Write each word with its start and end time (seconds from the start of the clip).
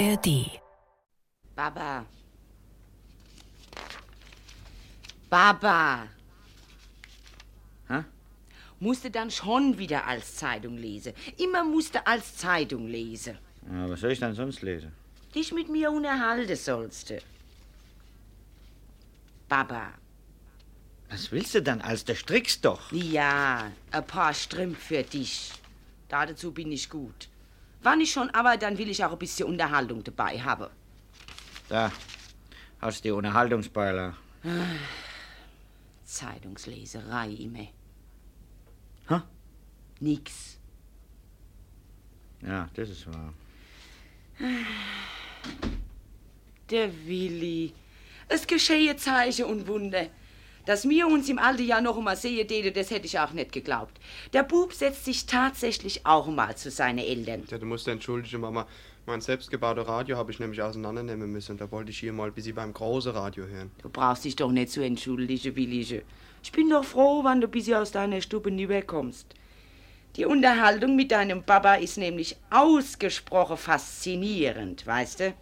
ARD. 0.00 0.50
Baba. 1.54 2.06
Baba. 5.28 6.08
Hä? 7.88 8.04
Musste 8.78 9.10
dann 9.10 9.30
schon 9.30 9.76
wieder 9.76 10.06
als 10.06 10.36
Zeitung 10.36 10.78
lesen. 10.78 11.12
Immer 11.36 11.64
musste 11.64 12.06
als 12.06 12.34
Zeitung 12.38 12.88
lesen. 12.88 13.36
Ja, 13.70 13.90
was 13.90 14.00
soll 14.00 14.12
ich 14.12 14.20
dann 14.20 14.34
sonst 14.34 14.62
lesen? 14.62 14.90
Dich 15.34 15.52
mit 15.52 15.68
mir 15.68 15.90
unterhalten 15.90 16.56
sollst 16.56 17.10
du. 17.10 17.18
Baba. 19.50 19.92
Was 21.10 21.30
willst 21.30 21.54
du 21.54 21.60
dann 21.60 21.82
als 21.82 22.06
der 22.06 22.14
strickst 22.14 22.64
doch? 22.64 22.90
Ja, 22.90 23.70
ein 23.90 24.06
paar 24.06 24.32
Strümpf 24.32 24.78
für 24.78 25.02
dich. 25.02 25.52
Dazu 26.08 26.52
bin 26.52 26.72
ich 26.72 26.88
gut. 26.88 27.29
Wann 27.82 28.00
ich 28.00 28.12
schon 28.12 28.30
aber, 28.30 28.56
dann 28.56 28.76
will 28.78 28.90
ich 28.90 29.04
auch 29.04 29.12
ein 29.12 29.18
bisschen 29.18 29.46
Unterhaltung 29.48 30.04
dabei 30.04 30.40
haben. 30.40 30.68
Da, 31.68 31.90
hast 32.80 33.04
die 33.04 33.10
Unterhaltungsbeilage. 33.10 34.16
Zeitungsleserei 36.04 37.30
immer. 37.30 37.68
Hä? 39.08 39.22
Nix. 40.00 40.58
Ja, 42.42 42.68
das 42.74 42.88
ist 42.90 43.06
wahr. 43.06 43.32
Der 46.70 47.06
Willi. 47.06 47.72
Es 48.28 48.46
geschehe 48.46 48.96
Zeichen 48.96 49.46
und 49.46 49.66
Wunder. 49.66 50.06
Dass 50.66 50.88
wir 50.88 51.06
uns 51.06 51.28
im 51.28 51.38
alten 51.38 51.64
Jahr 51.64 51.80
noch 51.80 51.96
einmal 51.96 52.16
sehen 52.16 52.46
täte, 52.46 52.72
das 52.72 52.90
hätte 52.90 53.06
ich 53.06 53.18
auch 53.18 53.32
nicht 53.32 53.52
geglaubt. 53.52 53.98
Der 54.32 54.42
Bub 54.42 54.72
setzt 54.72 55.04
sich 55.04 55.26
tatsächlich 55.26 56.06
auch 56.06 56.26
mal 56.28 56.56
zu 56.56 56.70
seinen 56.70 56.98
Eltern. 56.98 57.44
Ja, 57.50 57.58
du 57.58 57.66
musst 57.66 57.88
entschuldigen, 57.88 58.40
Mama. 58.40 58.66
Mein 59.06 59.20
selbstgebautes 59.20 59.88
Radio 59.88 60.16
habe 60.16 60.30
ich 60.30 60.38
nämlich 60.38 60.60
auseinandernehmen 60.62 61.32
müssen. 61.32 61.56
Da 61.56 61.70
wollte 61.70 61.90
ich 61.90 61.98
hier 61.98 62.12
mal 62.12 62.30
bis 62.30 62.44
sie 62.44 62.52
beim 62.52 62.72
großen 62.72 63.12
Radio 63.12 63.46
hören. 63.46 63.70
Du 63.82 63.88
brauchst 63.88 64.24
dich 64.24 64.36
doch 64.36 64.52
nicht 64.52 64.70
zu 64.70 64.82
entschuldigen, 64.82 65.56
Willige. 65.56 66.02
Ich 66.42 66.52
bin 66.52 66.70
doch 66.70 66.84
froh, 66.84 67.24
wenn 67.24 67.40
du 67.40 67.48
bis 67.48 67.72
aus 67.72 67.92
deiner 67.92 68.20
Stube 68.20 68.50
rüberkommst. 68.50 69.34
Die 70.16 70.24
Unterhaltung 70.24 70.96
mit 70.96 71.12
deinem 71.12 71.42
Papa 71.42 71.74
ist 71.74 71.96
nämlich 71.96 72.36
ausgesprochen 72.50 73.56
faszinierend, 73.56 74.86
weißt 74.86 75.20
du? 75.20 75.34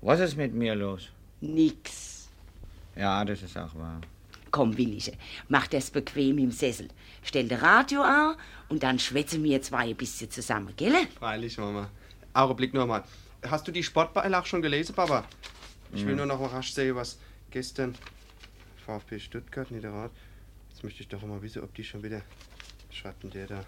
Was 0.00 0.20
ist 0.20 0.36
mit 0.36 0.54
mir 0.54 0.74
los? 0.74 1.08
Nix. 1.40 2.11
Ja, 2.96 3.24
das 3.24 3.42
ist 3.42 3.56
auch 3.56 3.74
wahr. 3.74 4.00
Komm, 4.50 4.76
Willige, 4.76 5.12
mach 5.48 5.66
das 5.66 5.90
bequem 5.90 6.36
im 6.38 6.50
Sessel. 6.50 6.88
Stell 7.22 7.48
das 7.48 7.62
Radio 7.62 8.02
an 8.02 8.36
und 8.68 8.82
dann 8.82 8.98
schwätzen 8.98 9.42
wir 9.42 9.62
zwei 9.62 9.88
ein 9.88 9.96
bisschen 9.96 10.30
zusammen, 10.30 10.74
gell? 10.76 11.06
Freilich, 11.18 11.56
Mama. 11.56 11.88
Augenblick 12.34 12.74
nur 12.74 12.86
mal. 12.86 13.02
Hast 13.48 13.66
du 13.66 13.72
die 13.72 13.82
Sportbeilage 13.82 14.46
schon 14.46 14.62
gelesen, 14.62 14.94
Papa? 14.94 15.24
Ich 15.94 16.06
will 16.06 16.16
nur 16.16 16.26
noch 16.26 16.40
mal 16.40 16.48
rasch 16.48 16.72
sehen, 16.72 16.96
was 16.96 17.18
gestern 17.50 17.94
VfB 18.86 19.18
Stuttgart, 19.18 19.70
Niederrad. 19.70 20.10
Jetzt 20.70 20.84
möchte 20.84 21.02
ich 21.02 21.08
doch 21.08 21.22
mal 21.22 21.40
wissen, 21.42 21.62
ob 21.62 21.74
die 21.74 21.84
schon 21.84 22.02
wieder 22.02 22.22
schreibt 22.90 23.22
denn 23.22 23.30
der 23.30 23.46
da. 23.46 23.64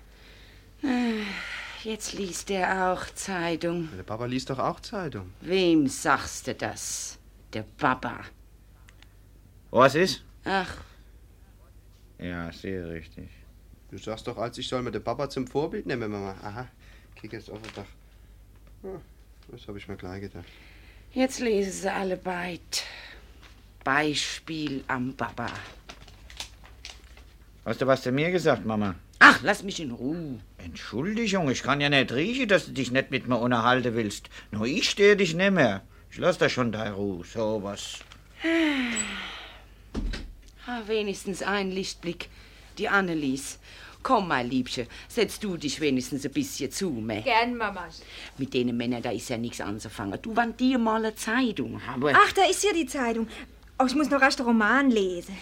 Jetzt 1.83 2.13
liest 2.13 2.51
er 2.51 2.93
auch 2.93 3.05
Zeitung. 3.15 3.89
Der 3.97 4.03
Papa 4.03 4.27
liest 4.27 4.51
doch 4.51 4.59
auch 4.59 4.81
Zeitung. 4.81 5.33
Wem 5.41 5.87
sagst 5.87 6.47
du 6.47 6.55
das? 6.55 7.19
Der 7.53 7.63
Papa. 7.63 8.21
Was 9.75 9.97
ist? 9.97 10.23
Ach, 10.45 10.73
Ja, 12.21 12.53
sehr 12.53 12.89
richtig. 12.91 13.29
Du 13.91 13.99
sagst 13.99 14.25
doch, 14.29 14.39
als 14.39 14.57
ich 14.57 14.69
soll 14.69 14.83
mir 14.83 14.93
den 14.93 15.03
Papa 15.03 15.29
zum 15.29 15.49
Vorbild 15.49 15.85
nehmen, 15.87 16.13
Mama. 16.13 16.37
Aha, 16.45 16.69
krieg 17.17 17.33
jetzt 17.33 17.51
auf 17.51 17.61
den 17.61 17.75
Dach. 17.75 17.91
Ja, 18.85 19.01
das 19.49 19.67
habe 19.67 19.79
ich 19.79 19.89
mir 19.89 19.97
gleich 19.97 20.21
gedacht. 20.21 20.45
jetzt 21.13 21.41
lesen 21.41 21.73
sie 21.73 21.93
alle 21.93 22.17
beid. 22.17 22.85
Beispiel 23.83 24.85
am 24.87 25.13
Papa. 25.17 25.49
Hast 27.65 27.81
du 27.83 27.87
was 27.89 28.03
zu 28.03 28.13
mir 28.13 28.31
gesagt, 28.31 28.65
Mama? 28.65 28.95
Ach, 29.19 29.41
lass 29.43 29.65
mich 29.65 29.81
in 29.81 29.91
Ruhe. 29.91 30.39
Entschuldigung, 30.59 31.51
ich 31.51 31.65
kann 31.65 31.81
ja 31.81 31.89
nicht 31.89 32.13
riechen, 32.13 32.47
dass 32.47 32.67
du 32.67 32.73
dich 32.73 32.93
nicht 32.93 33.11
mit 33.11 33.27
mir 33.27 33.39
unterhalten 33.39 33.97
willst. 33.97 34.31
Nur 34.53 34.67
ich 34.67 34.89
stehe 34.89 35.17
dich 35.17 35.35
nicht 35.35 35.51
mehr. 35.51 35.83
Ich 36.13 36.19
lass 36.19 36.39
da 36.39 36.49
schon 36.49 36.71
deine 36.71 36.95
Ruhe, 36.95 37.25
sowas. 37.25 37.99
Ah, 40.67 40.81
wenigstens 40.87 41.43
ein 41.43 41.71
Lichtblick. 41.71 42.29
Die 42.79 42.89
Annelies. 42.89 43.59
Komm, 44.03 44.29
mein 44.29 44.51
Liebchen, 44.51 44.87
setz 45.09 45.41
du 45.41 45.57
dich 45.57 45.81
wenigstens 45.81 46.27
ein 46.27 46.33
bisschen 46.33 46.71
zu 46.71 46.91
mir. 46.91 47.23
Gern, 47.23 47.57
Mama. 47.57 47.89
Mit 48.37 48.53
denen 48.53 48.77
Männern, 48.77 49.01
da 49.01 49.11
ist 49.11 49.31
ja 49.31 49.39
nichts 49.39 49.63
anzufangen. 49.63 50.19
Du, 50.21 50.37
wann 50.37 50.55
dir 50.57 50.79
mal 50.79 50.97
eine 50.97 51.15
Zeitung 51.15 51.81
haben. 51.87 52.05
Ach, 52.15 52.33
da 52.33 52.45
ist 52.45 52.63
ja 52.65 52.73
die 52.75 52.85
Zeitung. 52.85 53.29
Oh, 53.79 53.85
ich 53.87 53.95
muss 53.95 54.11
noch 54.11 54.21
erst 54.21 54.41
den 54.41 54.47
Roman 54.47 54.91
lesen. 54.91 55.35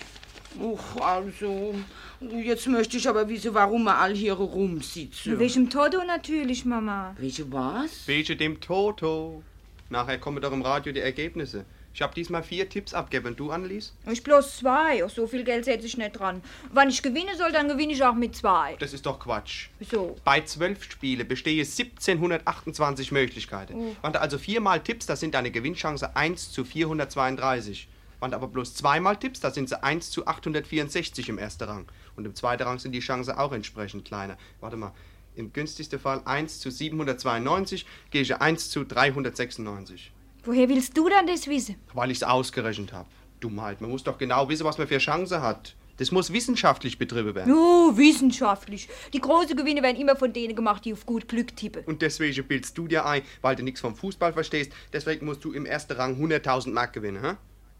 Ach, 0.61 1.01
also, 1.01 1.75
jetzt 2.21 2.69
möchte 2.69 2.99
ich 2.99 3.09
aber 3.09 3.29
wissen, 3.29 3.53
warum 3.53 3.83
wir 3.85 3.99
all 3.99 4.15
hier 4.15 4.35
rumsitzen. 4.35 5.39
Wegen 5.41 5.55
dem 5.55 5.71
Toto 5.71 6.05
natürlich, 6.05 6.65
Mama. 6.65 7.17
Welche 7.19 7.51
was? 7.51 8.07
Wegen 8.07 8.39
dem 8.39 8.61
Toto. 8.61 9.43
Nachher 9.91 10.19
kommen 10.19 10.41
doch 10.41 10.53
im 10.53 10.63
Radio 10.63 10.93
die 10.93 11.01
Ergebnisse. 11.01 11.65
Ich 11.95 12.01
habe 12.01 12.15
diesmal 12.15 12.43
vier 12.43 12.69
Tipps 12.69 12.95
abgegeben. 12.95 13.37
Du, 13.37 13.51
Annelies? 13.51 13.93
Ich 14.11 14.23
bloß 14.23 14.59
zwei. 14.59 15.05
Ach, 15.05 15.11
so 15.11 15.27
viel 15.27 15.45
Geld 15.45 15.65
setze 15.67 15.87
ich 15.87 15.99
nicht 15.99 16.19
dran. 16.19 16.43
Wenn 16.73 16.89
ich 16.89 17.03
gewinnen 17.03 17.37
soll, 17.37 17.53
dann 17.53 17.69
gewinne 17.69 17.93
ich 17.93 18.03
auch 18.03 18.15
mit 18.15 18.35
zwei. 18.35 18.77
Das 18.79 18.95
ist 18.95 19.05
doch 19.05 19.21
Quatsch. 19.21 19.69
Wieso? 19.79 20.17
Bei 20.25 20.41
zwölf 20.41 20.83
Spielen 20.85 21.29
bestehe 21.29 21.63
1728 21.63 23.13
Möglichkeiten. 23.13 23.97
Wenn 24.01 24.13
du 24.13 24.21
also 24.21 24.39
viermal 24.39 24.81
tippst, 24.81 25.09
da 25.11 25.17
sind 25.17 25.35
deine 25.35 25.51
Gewinnchance 25.51 26.17
1 26.17 26.53
zu 26.53 26.65
432. 26.65 27.89
Wenn 28.21 28.31
du 28.31 28.37
aber 28.37 28.49
bloß 28.49 28.75
zweimal 28.75 29.17
tippst, 29.17 29.45
da 29.45 29.51
sind 29.51 29.69
sie 29.69 29.83
1 29.83 30.11
zu 30.11 30.27
864 30.27 31.29
im 31.29 31.39
ersten 31.39 31.65
Rang. 31.65 31.87
Und 32.17 32.25
im 32.25 32.35
zweiten 32.35 32.63
Rang 32.63 32.79
sind 32.79 32.93
die 32.93 33.01
Chancen 33.01 33.37
auch 33.37 33.53
entsprechend 33.53 34.05
kleiner. 34.05 34.39
Warte 34.61 34.77
mal, 34.77 34.93
im 35.35 35.53
günstigsten 35.53 35.99
Fall 35.99 36.23
1 36.25 36.61
zu 36.61 36.71
792, 36.71 37.85
gehe 38.11 38.23
ich 38.23 38.35
1 38.35 38.71
zu 38.71 38.85
396. 38.85 40.13
Woher 40.45 40.69
willst 40.69 40.97
du 40.97 41.09
dann 41.09 41.27
das 41.27 41.47
wissen? 41.47 41.77
Weil 41.95 42.11
ich 42.11 42.19
es 42.19 42.23
ausgerechnet 42.25 42.93
habe. 42.93 43.09
Dummheit, 43.41 43.81
man 43.81 43.91
muss 43.91 44.03
doch 44.03 44.19
genau 44.19 44.49
wissen, 44.49 44.65
was 44.65 44.79
man 44.79 44.89
für 44.89 44.99
Chancen 44.99 45.41
hat. 45.41 45.77
Das 45.99 46.11
muss 46.11 46.33
wissenschaftlich 46.33 46.99
betrieben 46.99 47.35
werden. 47.35 47.55
Oh, 47.55 47.97
wissenschaftlich. 47.97 48.89
Die 49.13 49.21
großen 49.21 49.57
Gewinne 49.57 49.83
werden 49.83 50.01
immer 50.01 50.17
von 50.17 50.33
denen 50.33 50.57
gemacht, 50.57 50.85
die 50.85 50.93
auf 50.93 51.07
gut 51.07 51.29
Glück 51.29 51.55
tippen. 51.55 51.85
Und 51.85 52.03
deswegen 52.03 52.45
bildest 52.45 52.77
du 52.77 52.89
dir 52.89 53.07
ein, 53.07 53.23
weil 53.41 53.55
du 53.55 53.63
nichts 53.63 53.81
vom 53.81 53.95
Fußball 53.95 54.33
verstehst. 54.33 54.73
Deswegen 54.93 55.27
musst 55.27 55.45
du 55.45 55.53
im 55.53 55.67
ersten 55.67 55.93
Rang 55.93 56.21
100.000 56.21 56.73
Mark 56.73 56.93
gewinnen, 56.93 57.23
hä? 57.23 57.35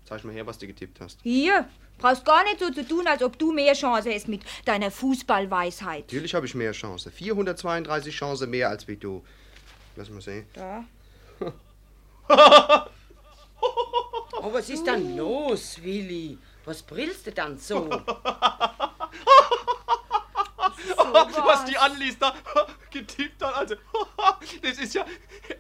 Zeig 0.05 0.23
mal 0.25 0.35
her, 0.35 0.47
was 0.47 0.59
du 0.59 0.67
getippt 0.67 1.01
hast. 1.01 1.19
Hier, 1.23 1.69
brauchst 1.99 2.25
gar 2.25 2.45
nicht 2.45 2.61
so 2.61 2.71
zu 2.71 2.87
tun, 2.87 3.07
als 3.07 3.23
ob 3.23 3.39
du 3.39 3.53
mehr 3.53 3.73
Chance 3.73 4.13
hast 4.13 4.29
mit 4.29 4.43
deiner 4.67 4.91
Fußballweisheit. 4.91 6.05
Natürlich 6.05 6.35
habe 6.35 6.47
ich 6.47 6.55
mehr 6.55 6.73
Chance. 6.73 7.11
432 7.11 8.15
Chancen 8.15 8.51
mehr 8.51 8.69
als 8.69 8.87
wie 8.87 8.97
du. 8.97 9.25
Lass 9.97 10.11
mal 10.11 10.21
sehen. 10.21 10.45
Da. 10.55 10.85
Oh, 14.35 14.53
was 14.53 14.69
ist 14.71 14.87
dann 14.87 15.17
los, 15.17 15.81
Willi? 15.83 16.39
Was 16.65 16.83
brillst 16.83 17.27
du 17.27 17.33
dann 17.33 17.59
so? 17.59 17.89
was 21.53 21.65
die 21.65 21.77
Anlies 21.77 22.19
da 22.19 22.35
getippt 22.91 23.43
hat, 23.43 23.55
also, 23.55 23.75
das 24.63 24.79
ist 24.79 24.95
ja 24.95 25.05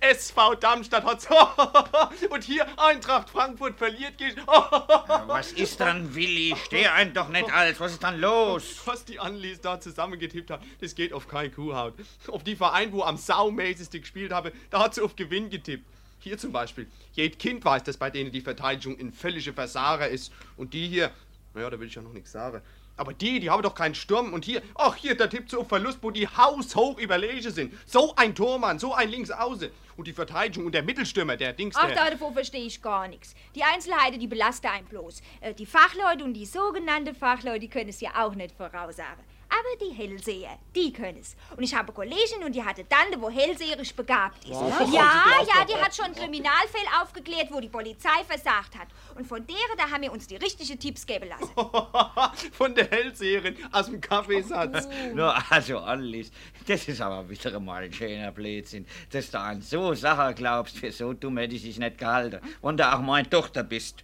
SV 0.00 0.55
Darmstadt 0.56 1.05
hat 1.05 1.28
und 2.31 2.44
hier 2.44 2.66
Eintracht 2.78 3.31
Frankfurt 3.31 3.77
verliert 3.78 4.19
geht. 4.19 4.37
Ja, 4.37 5.25
was 5.27 5.53
ist 5.53 5.81
dann, 5.81 6.15
Willi? 6.15 6.55
Steh 6.65 6.87
ein 6.87 7.15
doch 7.15 7.28
nicht 7.28 7.53
alles. 7.53 7.81
Was 7.81 7.93
ist 7.93 8.03
dann 8.03 8.21
los? 8.21 8.81
Was 8.84 9.05
die 9.05 9.19
Anlies 9.19 9.61
da 9.61 9.81
zusammengetippt 9.81 10.50
hat, 10.50 10.61
das 10.81 10.94
geht 10.94 11.12
auf 11.12 11.28
keine 11.28 11.50
Kuhhaut. 11.50 11.94
Auf 12.28 12.43
die 12.44 12.56
Verein, 12.56 12.93
wo 12.93 13.02
am 13.02 13.17
saumäßigsten 13.17 14.00
gespielt 14.00 14.32
habe, 14.32 14.52
da 14.70 14.81
hat 14.81 14.94
sie 14.94 15.02
auf 15.02 15.17
Gewinn 15.17 15.50
getippt. 15.50 15.87
Hier 16.23 16.39
zum 16.39 16.53
Beispiel. 16.53 16.87
Jed 17.15 17.39
Kind 17.39 17.65
weiß, 17.65 17.83
dass 17.83 17.97
bei 17.97 18.09
denen 18.09 18.31
die 18.31 18.41
Verteidigung 18.41 18.97
in 18.97 19.13
völlige 19.13 19.53
Versager 19.53 20.09
ist. 20.09 20.33
Und 20.57 20.73
die 20.73 20.87
hier, 20.87 21.11
naja, 21.53 21.69
da 21.69 21.79
will 21.81 21.89
ich 21.89 21.95
ja 21.97 22.03
noch 22.03 22.13
nichts 22.13 22.31
sagen. 22.31 22.63
Aber 22.97 23.13
die, 23.13 23.41
die 23.41 23.51
haben 23.51 23.63
doch 23.63 23.75
keinen 23.75 23.97
Sturm. 23.97 24.33
Und 24.33 24.45
hier, 24.45 24.63
ach 24.77 24.95
hier, 24.95 25.17
da 25.17 25.27
tippt 25.27 25.51
sie 25.51 25.59
auf 25.59 25.69
Verlust, 25.69 25.99
wo 26.03 26.13
die 26.13 26.29
haushoch 26.29 26.99
überlegen 26.99 27.51
sind. 27.51 27.75
So 27.87 28.15
ein 28.15 28.35
Tormann, 28.37 28.79
so 28.79 28.95
ein 28.95 29.09
Linksaußen. 29.09 29.71
Und 29.97 30.07
die 30.07 30.13
Verteidigung 30.13 30.67
und 30.67 30.75
der 30.75 30.83
Mittelstürmer, 30.85 31.37
der 31.37 31.53
Dings, 31.53 31.75
Ach, 31.77 31.87
der... 31.87 32.11
davon 32.13 32.33
verstehe 32.33 32.65
ich 32.65 32.81
gar 32.81 33.09
nichts. 33.09 33.35
Die 33.55 33.65
Einzelheiten, 33.65 34.21
die 34.21 34.29
belasten 34.29 34.69
einen 34.69 34.87
bloß. 34.87 35.23
Äh, 35.41 35.55
Die 35.55 35.67
Fachleute 35.67 36.23
und 36.25 36.35
die 36.35 36.47
sogenannten 36.47 37.15
Fachleute, 37.15 37.61
die 37.61 37.69
können 37.69 37.91
es 37.91 38.01
ja 38.01 38.11
auch 38.25 38.35
nicht 38.35 38.55
voraussagen. 38.55 39.25
Aber 39.62 39.76
die 39.81 39.94
Hellseher, 39.94 40.59
die 40.75 40.93
können 40.93 41.19
es. 41.20 41.37
Und 41.56 41.62
ich 41.62 41.73
habe 41.73 41.88
eine 41.88 41.94
Kollegin 41.94 42.43
und 42.44 42.53
die 42.53 42.64
hatte 42.64 42.85
Tante, 42.88 43.20
wo 43.20 43.31
hellseherisch 43.31 43.94
begabt 43.94 44.44
ist. 44.44 44.50
Ja, 44.93 45.25
ja, 45.47 45.64
die 45.64 45.75
hat 45.75 45.94
schon 45.94 46.12
Kriminalfälle 46.12 46.88
aufgeklärt, 47.00 47.49
wo 47.50 47.61
die 47.61 47.69
Polizei 47.69 48.25
versagt 48.26 48.76
hat. 48.76 48.88
Und 49.14 49.26
von 49.26 49.47
deren, 49.47 49.76
da 49.76 49.88
haben 49.88 50.03
wir 50.03 50.11
uns 50.11 50.26
die 50.26 50.37
richtigen 50.37 50.79
Tipps 50.81 51.06
geben 51.06 51.29
lassen. 51.29 51.53
Von 52.53 52.75
der 52.75 52.91
Hellseherin 52.91 53.56
aus 53.70 53.87
dem 53.87 54.00
Kaffeesatz. 54.00 54.88
No, 55.14 55.32
also, 55.50 55.79
Alice, 55.79 56.31
das 56.67 56.88
ist 56.88 57.00
aber 57.00 57.29
wieder 57.29 57.61
mal 57.61 57.82
ein 57.82 57.93
schöner 57.93 58.32
Blödsinn, 58.32 58.87
dass 59.11 59.31
du 59.31 59.38
an 59.38 59.61
so 59.61 59.94
Sachen 59.94 60.35
glaubst. 60.35 60.79
Für 60.79 60.91
so 60.91 61.12
dumm 61.12 61.37
hätte 61.38 61.55
ich 61.55 61.62
dich 61.62 61.79
nicht 61.79 61.99
gehalten. 61.99 62.41
Und 62.61 62.81
du 62.81 62.93
auch 62.93 63.00
meine 63.00 63.29
Tochter 63.29 63.62
bist. 63.62 64.03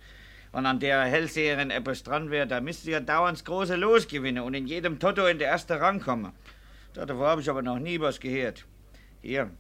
Und 0.53 0.67
an 0.67 0.81
der 0.81 1.03
Hellseherin 1.03 1.71
etwas 1.71 2.03
dran 2.03 2.31
wäre, 2.31 2.47
da 2.47 2.61
müsst 2.61 2.87
ihr 2.87 2.93
ja 2.95 3.01
dauernd 3.01 3.39
das 3.39 3.45
große 3.45 3.77
Los 3.77 4.09
gewinnen 4.09 4.43
und 4.43 4.55
in 4.55 4.67
jedem 4.67 4.99
Toto 4.99 5.27
in 5.27 5.39
der 5.39 5.49
erste 5.49 5.81
Rang 5.81 6.01
kommen. 6.01 6.33
Davor 6.95 7.29
habe 7.29 7.41
ich 7.41 7.51
aber 7.51 7.63
noch 7.63 7.79
nie 7.79 8.01
was 8.01 8.19
gehört. 8.19 8.65
Hier, 9.23 9.51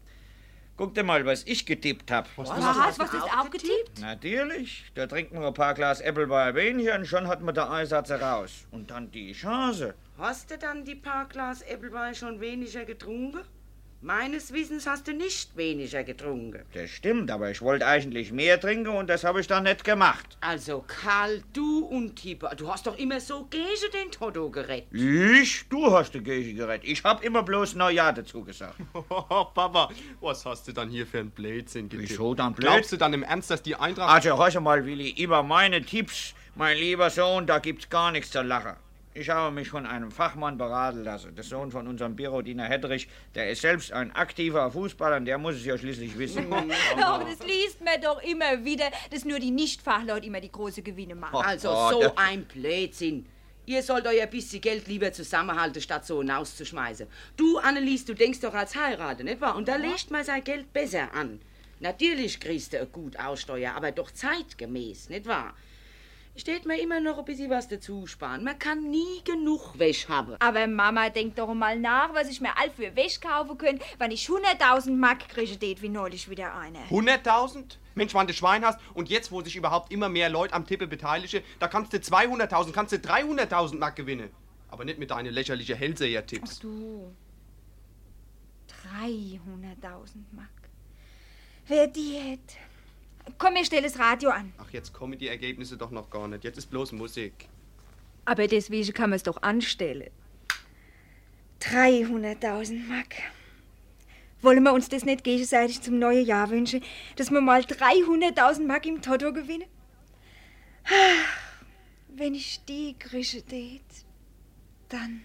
guck 0.76 0.94
dir 0.94 1.04
mal, 1.04 1.24
was 1.26 1.44
ich 1.44 1.66
getippt 1.66 2.10
habe. 2.10 2.28
Was? 2.36 2.48
Was 2.48 2.98
ist 2.98 3.14
auch 3.14 3.50
getippt? 3.50 4.00
Natürlich, 4.00 4.90
da 4.94 5.06
trinkt 5.06 5.32
man 5.32 5.44
ein 5.44 5.54
paar 5.54 5.74
Glas 5.74 6.00
Äppelwein 6.00 6.54
weniger 6.54 6.96
und 6.96 7.06
schon 7.06 7.28
hat 7.28 7.42
man 7.42 7.54
den 7.54 7.64
Einsatz 7.64 8.08
heraus. 8.08 8.66
Und 8.70 8.90
dann 8.90 9.10
die 9.10 9.32
Chance. 9.32 9.94
Hast 10.16 10.50
du 10.50 10.58
dann 10.58 10.84
die 10.84 10.96
paar 10.96 11.26
Glas 11.26 11.62
Äppelwein 11.62 12.14
schon 12.14 12.40
weniger 12.40 12.84
getrunken? 12.84 13.40
Meines 14.00 14.52
Wissens 14.52 14.86
hast 14.86 15.08
du 15.08 15.12
nicht 15.12 15.56
weniger 15.56 16.04
getrunken. 16.04 16.64
Das 16.72 16.88
stimmt, 16.88 17.32
aber 17.32 17.50
ich 17.50 17.60
wollte 17.60 17.84
eigentlich 17.84 18.30
mehr 18.30 18.60
trinken 18.60 18.90
und 18.94 19.10
das 19.10 19.24
habe 19.24 19.40
ich 19.40 19.48
dann 19.48 19.64
nicht 19.64 19.82
gemacht. 19.82 20.38
Also, 20.40 20.84
Karl, 20.86 21.42
du 21.52 21.80
und 21.80 22.14
Tipper, 22.14 22.54
du 22.54 22.72
hast 22.72 22.86
doch 22.86 22.96
immer 22.96 23.18
so 23.18 23.46
gegen 23.46 23.64
den 23.92 24.12
Toto 24.12 24.50
gerettet. 24.50 24.86
Ich? 24.92 25.68
Du 25.68 25.90
hast 25.90 26.12
die 26.14 26.20
Kirche 26.20 26.54
gerettet. 26.54 26.88
Ich 26.88 27.02
habe 27.02 27.26
immer 27.26 27.42
bloß 27.42 27.74
Neujahr 27.74 28.12
dazu 28.12 28.44
gesagt. 28.44 28.76
Papa, 29.08 29.90
was 30.20 30.46
hast 30.46 30.68
du 30.68 30.72
dann 30.72 30.90
hier 30.90 31.04
für 31.04 31.18
ein 31.18 31.30
Blödsinn 31.30 31.88
getippt? 31.88 32.10
Wieso 32.10 32.34
dann 32.34 32.54
blöd? 32.54 32.68
Glaubst 32.68 32.92
du 32.92 32.98
dann 32.98 33.12
im 33.14 33.24
Ernst, 33.24 33.50
dass 33.50 33.62
die 33.62 33.74
Eintracht... 33.74 34.10
Also, 34.10 34.38
hör 34.38 34.60
mal, 34.60 34.86
Willi, 34.86 35.10
über 35.20 35.42
meine 35.42 35.82
Tipps, 35.82 36.34
mein 36.54 36.76
lieber 36.76 37.10
Sohn, 37.10 37.48
da 37.48 37.58
gibt's 37.58 37.88
gar 37.88 38.12
nichts 38.12 38.30
zu 38.30 38.42
lachen. 38.42 38.76
Ich 39.18 39.30
habe 39.30 39.52
mich 39.52 39.68
von 39.68 39.84
einem 39.84 40.12
Fachmann 40.12 40.58
beraten 40.58 41.02
lassen, 41.02 41.34
der 41.34 41.42
Sohn 41.42 41.72
von 41.72 41.88
unserem 41.88 42.14
Bürodiener 42.14 42.66
Hedrich. 42.66 43.08
Der 43.34 43.50
ist 43.50 43.62
selbst 43.62 43.92
ein 43.92 44.14
aktiver 44.14 44.70
Fußballer 44.70 45.16
und 45.16 45.24
der 45.24 45.38
muss 45.38 45.56
es 45.56 45.64
ja 45.64 45.76
schließlich 45.76 46.16
wissen. 46.16 46.52
Aber 47.02 47.24
das 47.24 47.44
liest 47.44 47.84
man 47.84 48.00
doch 48.00 48.22
immer 48.22 48.64
wieder, 48.64 48.84
dass 49.10 49.24
nur 49.24 49.40
die 49.40 49.50
Nicht-Fachleute 49.50 50.24
immer 50.24 50.40
die 50.40 50.52
große 50.52 50.82
Gewinne 50.82 51.16
machen. 51.16 51.34
Also, 51.34 51.68
Oh, 51.68 51.90
so 51.90 52.12
ein 52.14 52.44
Blödsinn. 52.44 53.26
Ihr 53.66 53.82
sollt 53.82 54.06
euer 54.06 54.26
bisschen 54.26 54.60
Geld 54.60 54.86
lieber 54.86 55.12
zusammenhalten, 55.12 55.82
statt 55.82 56.06
so 56.06 56.20
hinauszuschmeißen. 56.20 57.08
Du, 57.36 57.58
Annelies, 57.58 58.04
du 58.04 58.14
denkst 58.14 58.38
doch 58.40 58.54
als 58.54 58.76
heiraten, 58.76 59.24
nicht 59.24 59.40
wahr? 59.40 59.56
Und 59.56 59.66
da 59.66 59.74
legt 59.74 60.12
man 60.12 60.22
sein 60.22 60.44
Geld 60.44 60.72
besser 60.72 61.12
an. 61.12 61.40
Natürlich 61.80 62.38
kriegst 62.38 62.72
du 62.72 62.86
gut 62.86 63.18
Aussteuer, 63.18 63.72
aber 63.74 63.90
doch 63.90 64.12
zeitgemäß, 64.12 65.08
nicht 65.08 65.26
wahr? 65.26 65.54
Steht 66.38 66.66
mir 66.66 66.80
immer 66.80 67.00
noch 67.00 67.18
ein 67.18 67.24
bisschen 67.24 67.50
was 67.50 67.66
dazu 67.66 68.06
sparen. 68.06 68.44
Man 68.44 68.56
kann 68.60 68.88
nie 68.88 69.22
genug 69.24 69.76
Wäsche 69.76 70.08
haben. 70.08 70.36
Aber 70.38 70.68
Mama, 70.68 71.10
denk 71.10 71.34
doch 71.34 71.52
mal 71.52 71.76
nach, 71.76 72.14
was 72.14 72.30
ich 72.30 72.40
mir 72.40 72.56
all 72.56 72.70
für 72.70 72.94
Wäsche 72.94 73.18
kaufen 73.18 73.58
könnte, 73.58 73.84
wenn 73.98 74.12
ich 74.12 74.28
100.000 74.28 74.92
Mark 74.92 75.28
kriege, 75.28 75.56
det 75.56 75.82
wie 75.82 75.88
neulich 75.88 76.30
wieder 76.30 76.54
eine. 76.54 76.78
100.000? 76.90 77.78
Mensch, 77.96 78.14
wann 78.14 78.28
du 78.28 78.32
Schwein 78.32 78.64
hast 78.64 78.78
und 78.94 79.08
jetzt, 79.08 79.32
wo 79.32 79.42
sich 79.42 79.56
überhaupt 79.56 79.90
immer 79.90 80.08
mehr 80.08 80.28
Leute 80.28 80.54
am 80.54 80.64
Tippe 80.64 80.86
beteiligen, 80.86 81.42
da 81.58 81.66
kannst 81.66 81.92
du 81.92 81.96
200.000, 81.96 82.70
kannst 82.70 82.92
du 82.92 82.96
300.000 82.98 83.76
Mark 83.76 83.96
gewinnen. 83.96 84.30
Aber 84.68 84.84
nicht 84.84 85.00
mit 85.00 85.10
deinen 85.10 85.34
lächerlichen 85.34 85.76
Hellseher-Tipps. 85.76 86.60
Du. 86.60 87.12
300.000 88.94 89.08
Mark. 90.30 90.48
Wer 91.66 91.88
die 91.88 92.12
hätte. 92.12 92.67
Komm, 93.36 93.54
wir 93.54 93.64
stellen 93.64 93.84
das 93.84 93.98
Radio 93.98 94.30
an. 94.30 94.52
Ach, 94.58 94.70
jetzt 94.70 94.92
kommen 94.92 95.18
die 95.18 95.28
Ergebnisse 95.28 95.76
doch 95.76 95.90
noch 95.90 96.08
gar 96.10 96.28
nicht. 96.28 96.44
Jetzt 96.44 96.58
ist 96.58 96.66
bloß 96.70 96.92
Musik. 96.92 97.48
Aber 98.24 98.46
deswegen 98.46 98.92
kann 98.92 99.10
man 99.10 99.16
es 99.16 99.22
doch 99.22 99.42
anstellen. 99.42 100.10
300.000 101.60 102.86
Mark. 102.88 103.16
Wollen 104.40 104.62
wir 104.62 104.72
uns 104.72 104.88
das 104.88 105.04
nicht 105.04 105.24
gegenseitig 105.24 105.82
zum 105.82 105.98
neuen 105.98 106.24
Jahr 106.24 106.50
wünschen, 106.50 106.82
dass 107.16 107.30
wir 107.30 107.40
mal 107.40 107.62
300.000 107.62 108.66
Mark 108.66 108.86
im 108.86 109.02
Toto 109.02 109.32
gewinnen? 109.32 109.66
Ah, 110.84 111.24
Wenn 112.08 112.34
ich 112.34 112.64
die 112.64 112.94
kriege, 112.98 113.42
det, 113.42 113.80
dann. 114.88 115.22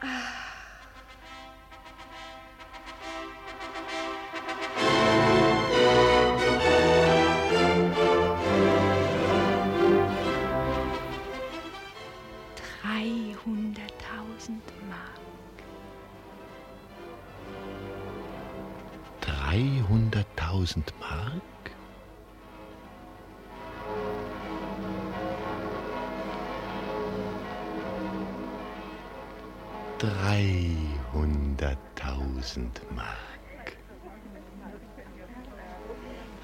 Dreihunderttausend 0.00 0.59
300.000 20.60 20.92
Mark? 21.00 21.40
Dreihunderttausend 29.98 32.80
Mark. 32.94 33.08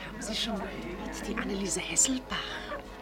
Haben 0.07 0.21
Sie 0.21 0.35
schon 0.35 0.55
gehört? 0.55 1.29
Die 1.29 1.37
Anneliese 1.37 1.81
Hesselbach. 1.81 2.37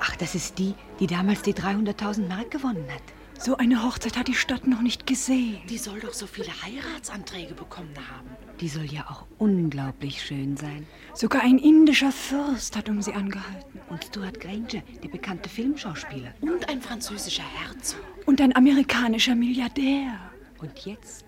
Ach, 0.00 0.16
das 0.16 0.34
ist 0.34 0.58
die, 0.58 0.74
die 0.98 1.06
damals 1.06 1.42
die 1.42 1.54
300.000 1.54 2.26
Mark 2.28 2.50
gewonnen 2.50 2.88
hat. 2.92 3.02
So 3.38 3.56
eine 3.56 3.82
Hochzeit 3.82 4.16
hat 4.16 4.28
die 4.28 4.34
Stadt 4.34 4.66
noch 4.66 4.80
nicht 4.80 5.06
gesehen. 5.06 5.60
Die 5.68 5.78
soll 5.78 6.00
doch 6.00 6.14
so 6.14 6.26
viele 6.26 6.48
Heiratsanträge 6.62 7.54
bekommen 7.54 7.94
haben. 7.96 8.28
Die 8.60 8.68
soll 8.68 8.84
ja 8.84 9.04
auch 9.10 9.26
unglaublich 9.38 10.22
schön 10.22 10.56
sein. 10.56 10.86
Sogar 11.14 11.42
ein 11.42 11.58
indischer 11.58 12.12
Fürst 12.12 12.76
hat 12.76 12.88
um 12.88 13.02
sie 13.02 13.12
angehalten. 13.12 13.80
Und 13.90 14.04
Stuart 14.04 14.40
Granger, 14.40 14.82
der 15.02 15.08
bekannte 15.08 15.48
Filmschauspieler. 15.48 16.32
Und 16.40 16.68
ein 16.68 16.80
französischer 16.80 17.42
Herzog. 17.42 18.00
Und 18.24 18.40
ein 18.40 18.54
amerikanischer 18.56 19.34
Milliardär. 19.34 20.18
Und 20.60 20.78
jetzt 20.86 21.26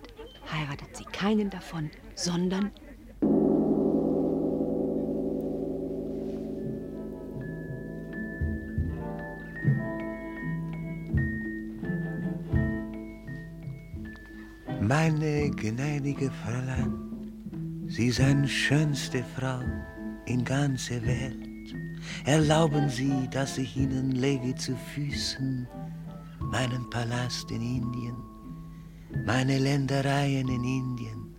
heiratet 0.51 0.95
sie 0.95 1.05
keinen 1.05 1.49
davon, 1.49 1.91
sondern 2.15 2.71
Meine 15.09 15.49
gnädige 15.51 16.29
Fräulein, 16.43 17.87
Sie 17.87 18.11
sind 18.11 18.45
schönste 18.45 19.23
Frau 19.37 19.61
in 20.25 20.43
ganzer 20.43 21.01
Welt. 21.05 21.73
Erlauben 22.25 22.89
Sie, 22.89 23.29
dass 23.31 23.57
ich 23.57 23.77
Ihnen 23.77 24.11
lege 24.11 24.53
zu 24.55 24.75
Füßen 24.93 25.65
meinen 26.41 26.89
Palast 26.89 27.49
in 27.51 27.61
Indien, 27.61 28.17
meine 29.25 29.57
Ländereien 29.57 30.49
in 30.49 30.63
Indien 30.65 31.37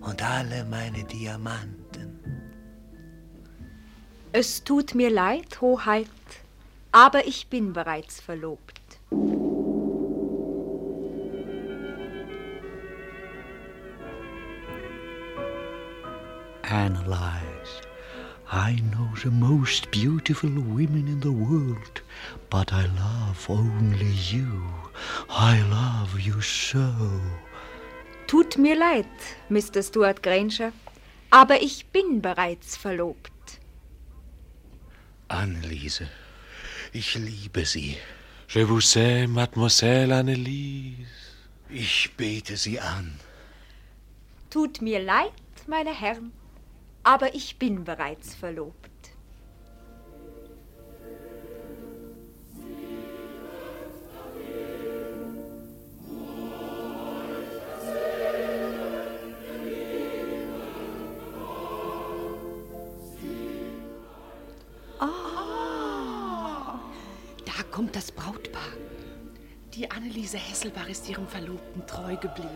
und 0.00 0.22
alle 0.22 0.64
meine 0.66 1.02
Diamanten. 1.02 2.20
Es 4.30 4.62
tut 4.62 4.94
mir 4.94 5.10
leid, 5.10 5.60
Hoheit, 5.60 6.06
aber 6.92 7.26
ich 7.26 7.48
bin 7.48 7.72
bereits 7.72 8.20
verlobt. 8.20 8.75
Analyze. 16.70 17.82
I 18.50 18.76
know 18.90 19.08
the 19.22 19.30
most 19.30 19.90
beautiful 19.90 20.50
women 20.50 21.06
in 21.08 21.20
the 21.20 21.32
world, 21.32 22.02
but 22.50 22.72
I 22.72 22.86
love 22.86 23.46
only 23.48 24.12
you. 24.30 24.62
I 25.28 25.62
love 25.62 26.20
you 26.20 26.40
so. 26.40 26.92
Tut 28.26 28.58
mir 28.58 28.76
leid, 28.76 29.06
Mr. 29.48 29.82
Stuart 29.82 30.22
Granger, 30.22 30.72
aber 31.30 31.62
ich 31.62 31.86
bin 31.86 32.20
bereits 32.20 32.76
verlobt. 32.76 33.60
Anneliese, 35.28 36.08
ich 36.92 37.14
liebe 37.14 37.64
Sie. 37.64 37.96
Je 38.48 38.64
vous 38.64 38.96
aime, 38.96 39.32
Mademoiselle 39.32 40.12
Anneliese. 40.12 41.06
Ich 41.68 42.12
bete 42.16 42.56
Sie 42.56 42.80
an. 42.80 43.18
Tut 44.50 44.80
mir 44.80 45.00
leid, 45.00 45.32
meine 45.66 45.92
Herren, 45.92 46.32
aber 47.06 47.36
ich 47.36 47.56
bin 47.56 47.84
bereits 47.84 48.34
verlobt. 48.34 48.90
Ah. 64.98 66.80
kommt 67.70 67.94
das 67.94 68.10
Brautpaar. 68.10 68.62
Die 69.74 69.88
Anneliese 69.92 70.38
Hesselbach 70.38 70.88
ist 70.88 71.08
ihrem 71.08 71.28
Verlobten 71.28 71.86
treu 71.86 72.16
geblieben. 72.16 72.48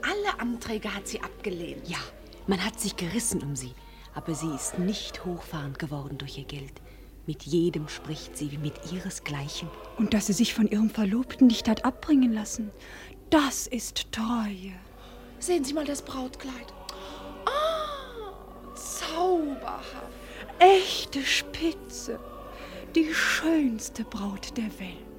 Alle 0.00 0.40
Anträge 0.40 0.94
hat 0.94 1.06
sie 1.06 1.20
abgelehnt. 1.20 1.86
Ja, 1.86 1.98
man 2.46 2.64
hat 2.64 2.80
sich 2.80 2.96
gerissen 2.96 3.42
um 3.42 3.54
sie 3.54 3.74
aber 4.14 4.34
sie 4.34 4.54
ist 4.54 4.78
nicht 4.78 5.24
hochfahrend 5.24 5.78
geworden 5.78 6.18
durch 6.18 6.38
ihr 6.38 6.44
Geld. 6.44 6.72
Mit 7.26 7.44
jedem 7.44 7.88
spricht 7.88 8.36
sie 8.36 8.50
wie 8.50 8.58
mit 8.58 8.74
ihresgleichen. 8.92 9.68
Und 9.98 10.14
dass 10.14 10.26
sie 10.26 10.32
sich 10.32 10.54
von 10.54 10.66
ihrem 10.66 10.90
Verlobten 10.90 11.46
nicht 11.46 11.68
hat 11.68 11.84
abbringen 11.84 12.32
lassen. 12.32 12.70
Das 13.30 13.66
ist 13.66 14.10
Treue. 14.10 14.72
Sehen 15.38 15.64
Sie 15.64 15.72
mal 15.72 15.84
das 15.84 16.02
Brautkleid. 16.02 16.74
Ah, 17.46 18.74
zauberhaft. 18.74 19.94
Echte 20.58 21.22
Spitze. 21.22 22.18
Die 22.94 23.14
schönste 23.14 24.04
Braut 24.04 24.56
der 24.56 24.78
Welt. 24.80 25.09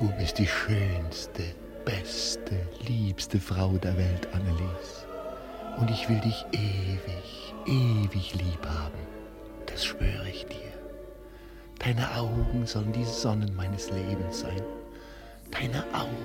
Du 0.00 0.08
bist 0.18 0.38
die 0.38 0.46
schönste, 0.46 1.42
beste, 1.84 2.58
liebste 2.88 3.38
Frau 3.38 3.72
der 3.72 3.94
Welt, 3.98 4.28
Annelies. 4.32 5.04
Und 5.76 5.90
ich 5.90 6.08
will 6.08 6.18
dich 6.20 6.42
ewig, 6.52 7.54
ewig 7.66 8.34
lieb 8.34 8.66
haben. 8.66 8.98
Das 9.66 9.84
schwöre 9.84 10.26
ich 10.26 10.46
dir. 10.46 10.72
Deine 11.80 12.16
Augen 12.16 12.64
sollen 12.64 12.92
die 12.92 13.04
Sonnen 13.04 13.54
meines 13.54 13.90
Lebens 13.90 14.40
sein. 14.40 14.62
Deine 15.50 15.84
Augen 15.92 16.16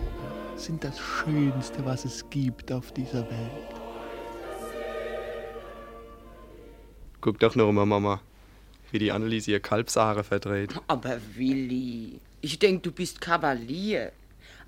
sind 0.55 0.82
das 0.82 0.98
Schönste, 0.98 1.86
was 1.86 2.05
es 2.05 2.29
gibt 2.29 2.72
auf 2.72 2.94
dieser 2.94 3.29
Welt. 3.29 3.75
Guck 7.20 7.39
doch 7.39 7.55
noch 7.55 7.74
mal, 7.74 7.86
Mama, 7.86 8.22
wie 8.94 9.00
die 9.00 9.12
Anneliese 9.12 9.51
ihr 9.51 9.60
Kalbshaare 9.60 10.24
verdreht. 10.24 10.74
Aber 10.88 11.17
Willi, 11.36 12.22
ich 12.46 12.60
denk, 12.60 12.84
du 12.84 12.92
bist 12.92 13.22
Kavalier. 13.22 14.12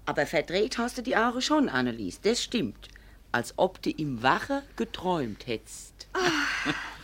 Aber 0.08 0.26
verdreht 0.26 0.80
hast 0.80 0.98
du 0.98 1.04
die 1.04 1.16
Haare 1.16 1.44
schon, 1.44 1.70
Annelies, 1.70 2.20
das 2.22 2.42
stimmt. 2.42 2.88
Als 3.32 3.54
ob 3.58 3.80
du 3.84 3.92
im 3.92 4.24
Wache 4.24 4.64
geträumt 4.78 5.46
hättest. 5.46 6.08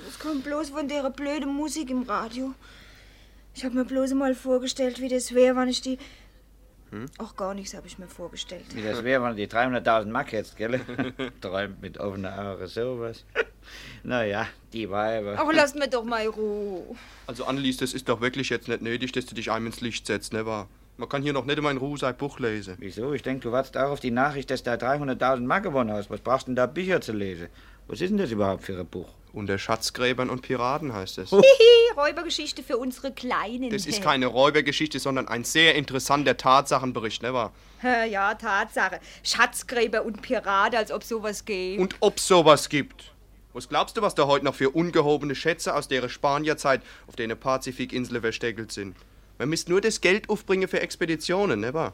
Das 0.04 0.18
kommt 0.18 0.44
bloß 0.44 0.72
von 0.72 0.88
der 0.88 1.08
blöden 1.12 1.54
Musik 1.54 1.92
im 1.92 2.02
Radio. 2.04 2.56
Ich 3.54 3.64
habe 3.64 3.76
mir 3.76 3.86
bloß 3.86 4.16
mal 4.16 4.34
vorgestellt, 4.34 5.00
wie 5.00 5.10
das 5.10 5.36
wäre, 5.36 5.56
wenn 5.56 5.70
ich 5.70 5.82
die. 5.82 6.00
Hm? 6.90 7.06
Ach, 7.20 7.36
gar 7.36 7.54
nichts 7.54 7.76
habe 7.76 7.86
ich 7.86 8.00
mir 8.00 8.08
vorgestellt. 8.08 8.66
Wie 8.74 8.82
das 8.82 9.04
wäre, 9.04 9.24
wenn 9.24 9.36
die 9.36 9.48
300.000 9.48 10.06
Mark 10.06 10.34
jetzt, 10.34 10.58
gell? 10.58 10.82
Träumt 11.42 11.84
mit 11.84 12.00
offener 12.00 12.36
Augen 12.40 12.66
sowas. 12.66 13.26
Naja, 14.04 14.48
die 14.74 14.90
Weiber. 14.90 15.36
Ach, 15.38 15.50
lass 15.52 15.76
mir 15.76 15.88
doch 15.88 16.04
mal 16.04 16.28
Ruhe. 16.28 16.96
Also 17.26 17.46
Annelies, 17.46 17.78
das 17.78 17.94
ist 17.94 18.10
doch 18.10 18.22
wirklich 18.22 18.50
jetzt 18.50 18.68
nicht 18.68 18.82
nötig, 18.82 19.12
dass 19.14 19.26
du 19.26 19.36
dich 19.36 19.52
einem 19.52 19.68
ins 19.68 19.82
Licht 19.82 20.06
setzt, 20.08 20.34
ne 20.34 20.46
wahr? 20.46 20.68
Man 20.98 21.10
kann 21.10 21.24
hier 21.24 21.34
noch 21.34 21.46
nicht 21.46 21.58
immer 21.58 21.72
in 21.72 21.78
Ruhe 21.78 21.98
sein 21.98 22.16
Buch 22.16 22.40
lesen. 22.40 22.76
Wieso? 22.78 23.14
Ich 23.14 23.24
denke, 23.24 23.42
du 23.42 23.52
wartest 23.52 23.76
auch 23.78 23.90
auf 23.90 24.00
die 24.00 24.12
Nachricht, 24.12 24.52
dass 24.52 24.62
du 24.62 24.78
da 24.78 24.94
300.000 24.94 25.40
Mark 25.42 25.64
gewonnen 25.64 25.92
hast. 25.92 26.12
Was 26.12 26.20
brauchst 26.20 26.46
du 26.46 26.52
denn 26.52 26.56
da 26.56 26.68
Bücher 26.68 27.02
zu 27.02 27.14
lesen? 27.14 27.48
Was 27.88 28.00
ist 28.00 28.12
denn 28.12 28.18
das 28.18 28.30
überhaupt 28.30 28.64
für 28.64 28.80
ein 28.80 28.86
Buch? 28.86 29.10
Unter 29.34 29.58
Schatzgräbern 29.58 30.30
und 30.30 30.44
Piraten 30.44 30.94
heißt 30.94 31.18
es. 31.18 31.32
Hihi, 31.32 31.44
Räubergeschichte 31.98 32.62
für 32.62 32.78
unsere 32.78 33.12
Kleinen. 33.12 33.72
Das 33.72 33.88
ist 33.88 34.04
keine 34.04 34.28
Räubergeschichte, 34.28 35.00
sondern 35.00 35.28
ein 35.28 35.44
sehr 35.44 35.74
interessanter 35.74 36.38
Tatsachenbericht, 36.38 37.24
ne 37.24 37.34
wahr? 37.34 37.52
Ja, 38.08 38.36
Tatsache. 38.36 39.00
Schatzgräber 39.24 40.06
und 40.06 40.22
Pirate, 40.22 40.78
als 40.78 40.92
ob 40.92 41.04
sowas 41.04 41.46
geht. 41.46 41.80
Und 41.80 41.96
ob 42.00 42.20
sowas 42.20 42.70
gibt. 42.70 43.13
Was 43.54 43.70
glaubst 43.70 43.96
du, 43.96 44.02
was 44.02 44.16
da 44.16 44.26
heute 44.26 44.46
noch 44.46 44.56
für 44.56 44.72
ungehobene 44.72 45.36
Schätze 45.36 45.76
aus 45.76 45.88
der 45.88 46.10
Spanierzeit 46.10 46.82
auf 47.08 47.16
den 47.16 47.38
Pazifikinseln 47.38 48.22
versteckelt 48.22 48.72
sind? 48.72 48.98
Man 49.38 49.50
müsste 49.50 49.72
nur 49.72 49.80
das 49.80 50.02
Geld 50.02 50.28
aufbringen 50.28 50.68
für 50.68 50.82
Expeditionen, 50.82 51.60
ne 51.60 51.74
wahr? 51.74 51.94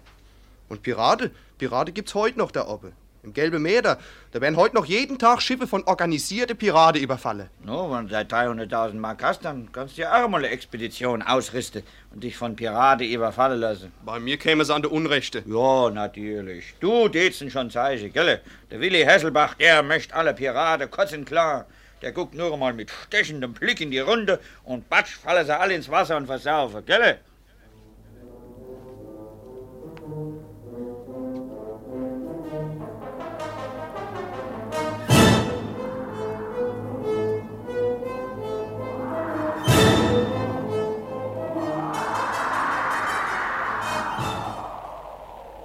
Und 0.69 0.83
Pirate, 0.83 1.31
Pirate 1.57 1.91
gibt's 1.91 2.15
heute 2.15 2.37
noch 2.37 2.51
da 2.51 2.65
oben. 2.65 2.93
Im 3.21 3.33
Gelben 3.33 3.61
Meer, 3.61 3.81
da, 3.81 3.97
da 4.31 4.39
werden 4.39 4.55
heute 4.55 4.75
noch 4.75 4.85
jeden 4.85 5.19
Tag 5.19 5.41
Schiffe 5.41 5.67
von 5.67 5.83
organisierten 5.83 6.55
Piraten 6.55 7.01
überfallen. 7.01 7.49
No, 7.65 7.91
wenn 7.91 8.07
du 8.07 8.11
da 8.11 8.21
300.000 8.21 8.93
Mark 8.93 9.21
hast, 9.23 9.43
dann 9.43 9.69
kannst 9.73 9.97
du 9.97 10.03
ja 10.03 10.23
auch 10.23 10.29
mal 10.29 10.37
eine 10.37 10.49
Expedition 10.49 11.21
ausrüsten 11.21 11.83
und 12.13 12.23
dich 12.23 12.37
von 12.37 12.55
Piraten 12.55 13.07
überfallen 13.07 13.59
lassen. 13.59 13.91
Bei 14.05 14.19
mir 14.19 14.37
käme 14.37 14.63
es 14.63 14.69
an 14.69 14.83
der 14.83 14.93
Unrechte. 14.93 15.43
Ja, 15.45 15.89
natürlich. 15.89 16.75
Du 16.79 17.09
tätst 17.09 17.43
schon 17.51 17.69
Zeichen, 17.69 18.13
gell? 18.13 18.39
Der 18.71 18.79
Willi 18.79 19.03
Hesselbach, 19.03 19.55
der 19.55 19.83
möchte 19.83 20.15
alle 20.15 20.33
Piraten 20.33 20.89
kurz 20.89 21.11
und 21.11 21.25
klar. 21.25 21.65
Der 22.01 22.13
guckt 22.13 22.33
nur 22.33 22.55
mal 22.55 22.73
mit 22.73 22.89
stechendem 22.89 23.53
Blick 23.53 23.81
in 23.81 23.91
die 23.91 23.99
Runde 23.99 24.39
und 24.63 24.89
batsch 24.89 25.17
fallen 25.17 25.45
sie 25.45 25.57
alle 25.57 25.73
ins 25.73 25.89
Wasser 25.89 26.15
und 26.15 26.27
versaufen, 26.27 26.85
gell? 26.85 27.19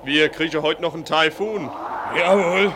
Wir 0.04 0.28
kriegen 0.28 0.60
heute 0.60 0.82
noch 0.82 0.92
einen 0.92 1.06
Taifun. 1.06 1.70
Jawohl. 2.14 2.72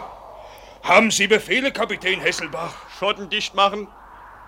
Haben 0.82 1.10
Sie 1.10 1.26
Befehle, 1.26 1.70
Kapitän 1.72 2.20
Hesselbach? 2.20 2.74
Schotten 2.98 3.28
dicht 3.28 3.54
machen. 3.54 3.86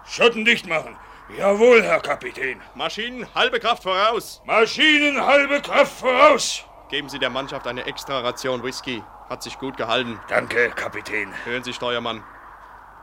Schotten 0.06 0.46
dicht 0.46 0.66
machen. 0.66 0.96
Jawohl, 1.36 1.82
Herr 1.82 2.00
Kapitän. 2.00 2.60
Maschinen 2.74 3.26
halbe 3.34 3.60
Kraft 3.60 3.82
voraus. 3.82 4.40
Maschinen 4.46 5.24
halbe 5.24 5.60
Kraft 5.60 6.00
voraus. 6.00 6.64
Geben 6.88 7.10
Sie 7.10 7.18
der 7.18 7.28
Mannschaft 7.30 7.66
eine 7.66 7.84
extra 7.84 8.20
Ration 8.20 8.62
Whisky. 8.62 9.02
Hat 9.28 9.42
sich 9.42 9.58
gut 9.58 9.76
gehalten. 9.76 10.18
Danke, 10.28 10.70
Kapitän. 10.70 11.32
Hören 11.44 11.62
Sie, 11.62 11.74
Steuermann. 11.74 12.24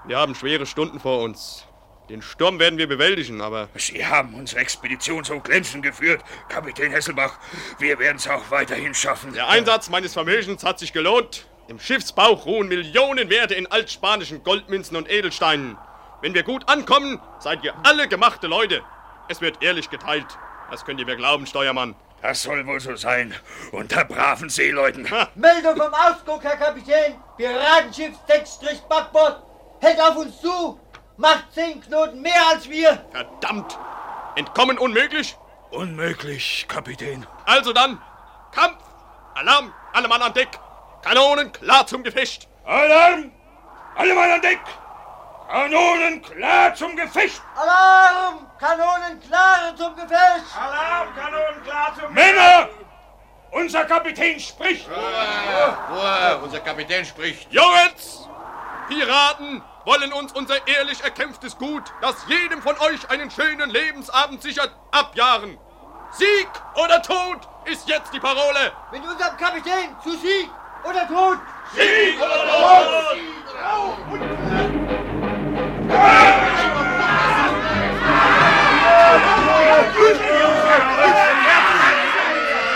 Wir 0.06 0.18
haben 0.18 0.34
schwere 0.34 0.66
Stunden 0.66 1.00
vor 1.00 1.22
uns. 1.22 1.68
Den 2.10 2.22
Sturm 2.22 2.58
werden 2.58 2.80
wir 2.80 2.88
bewältigen, 2.88 3.42
aber. 3.42 3.68
Sie 3.76 4.06
haben 4.06 4.34
unsere 4.34 4.62
Expedition 4.62 5.26
so 5.26 5.40
glänzend 5.42 5.84
geführt, 5.84 6.22
Kapitän 6.48 6.92
Hesselbach. 6.92 7.38
Wir 7.80 8.00
werden 8.00 8.16
es 8.16 8.28
auch 8.30 8.50
weiterhin 8.50 8.94
schaffen. 8.94 9.34
Der 9.34 9.50
Einsatz 9.50 9.90
meines 9.90 10.14
Vermögens 10.14 10.64
hat 10.64 10.80
sich 10.80 10.94
gelohnt. 10.94 11.48
Im 11.68 11.80
Schiffsbauch 11.82 12.46
ruhen 12.46 12.70
Millionen 12.70 13.30
Werte 13.30 13.56
in 13.56 13.68
altspanischen 13.68 14.42
Goldmünzen 14.44 14.96
und 14.96 15.12
Edelsteinen. 15.12 15.78
Wenn 16.22 16.34
wir 16.34 16.44
gut 16.44 16.70
ankommen, 16.70 17.20
seid 17.40 17.62
ihr 17.66 17.74
alle 17.84 18.08
gemachte 18.08 18.48
Leute. 18.48 18.82
Es 19.28 19.42
wird 19.42 19.62
ehrlich 19.62 19.90
geteilt. 19.90 20.26
Das 20.72 20.86
könnt 20.86 21.02
ihr 21.02 21.06
mir 21.06 21.18
glauben, 21.18 21.46
Steuermann. 21.46 21.94
Das 22.22 22.42
soll 22.42 22.66
wohl 22.66 22.80
so 22.80 22.96
sein. 22.96 23.34
Unter 23.74 24.06
braven 24.06 24.50
Seeleuten. 24.50 25.08
Meldung 25.36 25.76
vom 25.76 25.94
Ausguck, 25.94 26.44
Herr 26.44 26.56
Kapitän. 26.56 27.16
Piratenschiff 27.36 28.16
6 28.28 28.60
Backbord. 28.88 29.44
Hält 29.82 30.00
auf 30.02 30.16
uns 30.16 30.42
zu. 30.42 30.80
Macht 31.18 31.52
zehn 31.52 31.82
Knoten 31.82 32.22
mehr 32.22 32.48
als 32.50 32.70
wir. 32.70 33.04
Verdammt! 33.12 33.78
Entkommen 34.36 34.78
unmöglich? 34.78 35.36
Unmöglich, 35.72 36.66
Kapitän. 36.68 37.26
Also 37.46 37.74
dann, 37.74 38.00
Kampf! 38.52 38.84
Alarm! 39.34 39.74
Alle 39.94 40.08
Mann 40.08 40.22
an 40.22 40.34
Deck! 40.34 40.50
Kanonen 41.02 41.52
klar 41.52 41.88
zum 41.88 42.04
Gefecht! 42.04 42.48
Alarm! 42.66 43.32
Alle 43.96 44.14
Mann 44.14 44.32
an 44.32 44.42
Deck! 44.42 44.60
Kanonen 45.50 46.22
klar 46.22 46.76
zum 46.76 46.96
Gefecht! 46.96 47.42
Alarm! 47.56 48.48
Kanonen 48.60 49.20
klar 49.20 49.76
zum 49.76 49.96
Gefecht! 49.96 50.56
Alarm! 50.56 51.16
Kanonen 51.16 51.64
klar 51.64 51.96
zum 52.00 52.14
Männer! 52.14 52.70
Unser 53.52 53.86
Kapitän 53.86 54.40
spricht! 54.40 54.88
Ruhe, 54.88 55.78
Ruhe, 55.90 56.40
unser 56.44 56.60
Kapitän 56.60 57.04
spricht. 57.06 57.52
Jungs! 57.52 58.28
Piraten 58.88 59.64
wollen 59.88 60.12
uns 60.12 60.34
unser 60.34 60.68
ehrlich 60.68 61.02
erkämpftes 61.02 61.58
Gut, 61.58 61.84
das 62.02 62.16
jedem 62.28 62.62
von 62.62 62.78
euch 62.80 63.10
einen 63.10 63.32
schönen 63.32 63.70
Lebensabend 63.70 64.42
sichert, 64.44 64.70
abjagen. 64.92 65.58
Sieg 66.12 66.50
oder 66.76 67.02
Tod 67.02 67.48
ist 67.64 67.88
jetzt 67.88 68.14
die 68.14 68.20
Parole. 68.20 68.74
Mit 68.92 69.02
unserem 69.02 69.38
Kapitän 69.38 69.96
zu 70.04 70.12
Sieg 70.18 70.50
oder 70.84 71.08
Tod! 71.08 71.38
Sieg 71.74 72.18
oder 72.18 72.36
Tod! 72.36 73.18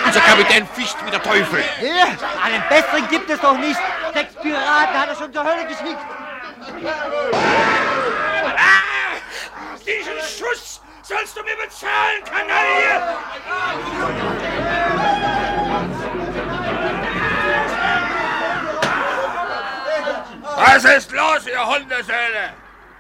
Unser 0.06 0.22
Kapitän 0.22 0.68
fischt 0.68 0.96
wie 1.06 1.12
der 1.12 1.22
Teufel. 1.22 1.62
Ja, 1.82 2.06
einen 2.46 2.64
besseren 2.70 3.08
gibt 3.10 3.30
es 3.30 3.40
doch 3.42 3.58
nicht. 3.58 3.80
Sechs 4.14 4.34
Piraten 4.36 4.98
hat 4.98 5.10
er 5.10 5.16
schon 5.16 5.34
zur 5.34 5.44
Hölle 5.44 5.66
geschickt. 5.66 6.00
Ah, 8.58 8.84
diesen 9.80 10.20
Schuss 10.20 10.82
sollst 11.02 11.36
du 11.36 11.42
mir 11.44 11.56
bezahlen, 11.56 12.24
Kanaille! 12.24 13.02
Was 20.56 20.84
ist 20.86 21.12
los, 21.12 21.48
ihr 21.48 21.66
Hundesöhne? 21.66 22.54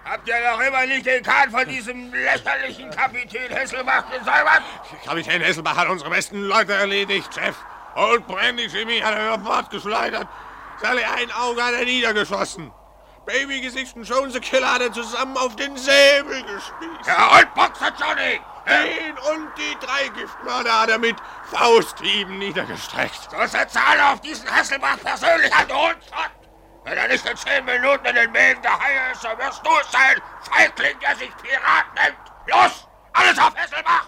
Habt 0.05 0.27
ihr 0.27 0.51
noch 0.51 0.59
immer 0.59 0.85
nicht 0.87 1.05
den 1.05 1.23
Kahn 1.23 1.51
von 1.51 1.67
diesem 1.67 2.11
lächerlichen 2.11 2.89
Kapitän 2.89 3.55
Hesselbach 3.55 4.05
gesäubert? 4.09 4.63
Kapitän 5.05 5.41
Hesselbach 5.41 5.77
hat 5.77 5.87
unsere 5.87 6.09
besten 6.09 6.41
Leute 6.47 6.73
erledigt, 6.73 7.31
Chef. 7.33 7.55
Old 7.95 8.25
Brandy 8.25 8.65
Jimmy 8.65 8.99
hat 8.99 9.13
er 9.13 9.27
über 9.27 9.37
Bord 9.37 9.69
geschleudert. 9.69 10.27
Sally 10.81 11.03
ein 11.03 11.31
Auge 11.31 11.63
hat 11.63 11.73
er 11.73 11.85
niedergeschossen. 11.85 12.71
Babygesicht 13.25 13.95
und 13.95 14.03
Jones 14.03 14.33
the 14.33 14.39
Killer 14.39 14.73
hat 14.73 14.81
er 14.81 14.91
zusammen 14.91 15.37
auf 15.37 15.55
den 15.55 15.77
Säbel 15.77 16.41
gespießt. 16.43 17.07
Ja, 17.07 17.39
und 17.39 17.53
Boxer 17.53 17.93
Johnny! 17.99 18.41
Den 18.67 19.17
und 19.17 19.49
die 19.57 19.77
drei 19.85 20.07
Giftmörder 20.09 20.81
hat 20.81 20.89
er 20.89 20.99
mit 20.99 21.15
Fausthieben 21.51 22.37
niedergestreckt. 22.37 23.29
So 23.31 23.45
setze 23.45 23.79
alle 23.79 24.09
auf 24.09 24.21
diesen 24.21 24.47
Hesselbach 24.53 24.97
persönlich 25.03 25.53
an 25.53 25.67
den 25.67 25.77
Hundschott! 25.77 26.31
Wenn 26.83 26.97
er 26.97 27.07
nicht 27.07 27.25
in 27.25 27.37
zehn 27.37 27.63
Minuten 27.65 28.05
in 28.05 28.15
den 28.15 28.31
Mägen 28.31 28.61
der 28.61 28.79
Haie 28.79 29.11
ist, 29.11 29.23
dann 29.23 29.37
wirst 29.37 29.61
du 29.65 29.69
es 29.79 29.91
sein, 29.91 30.21
Feigling, 30.51 30.99
der 30.99 31.15
sich 31.15 31.31
Pirat 31.37 31.85
nennt! 31.95 32.17
Los! 32.47 32.87
Alles 33.13 33.37
auf 33.37 33.53
Hesselbach! 33.55 34.07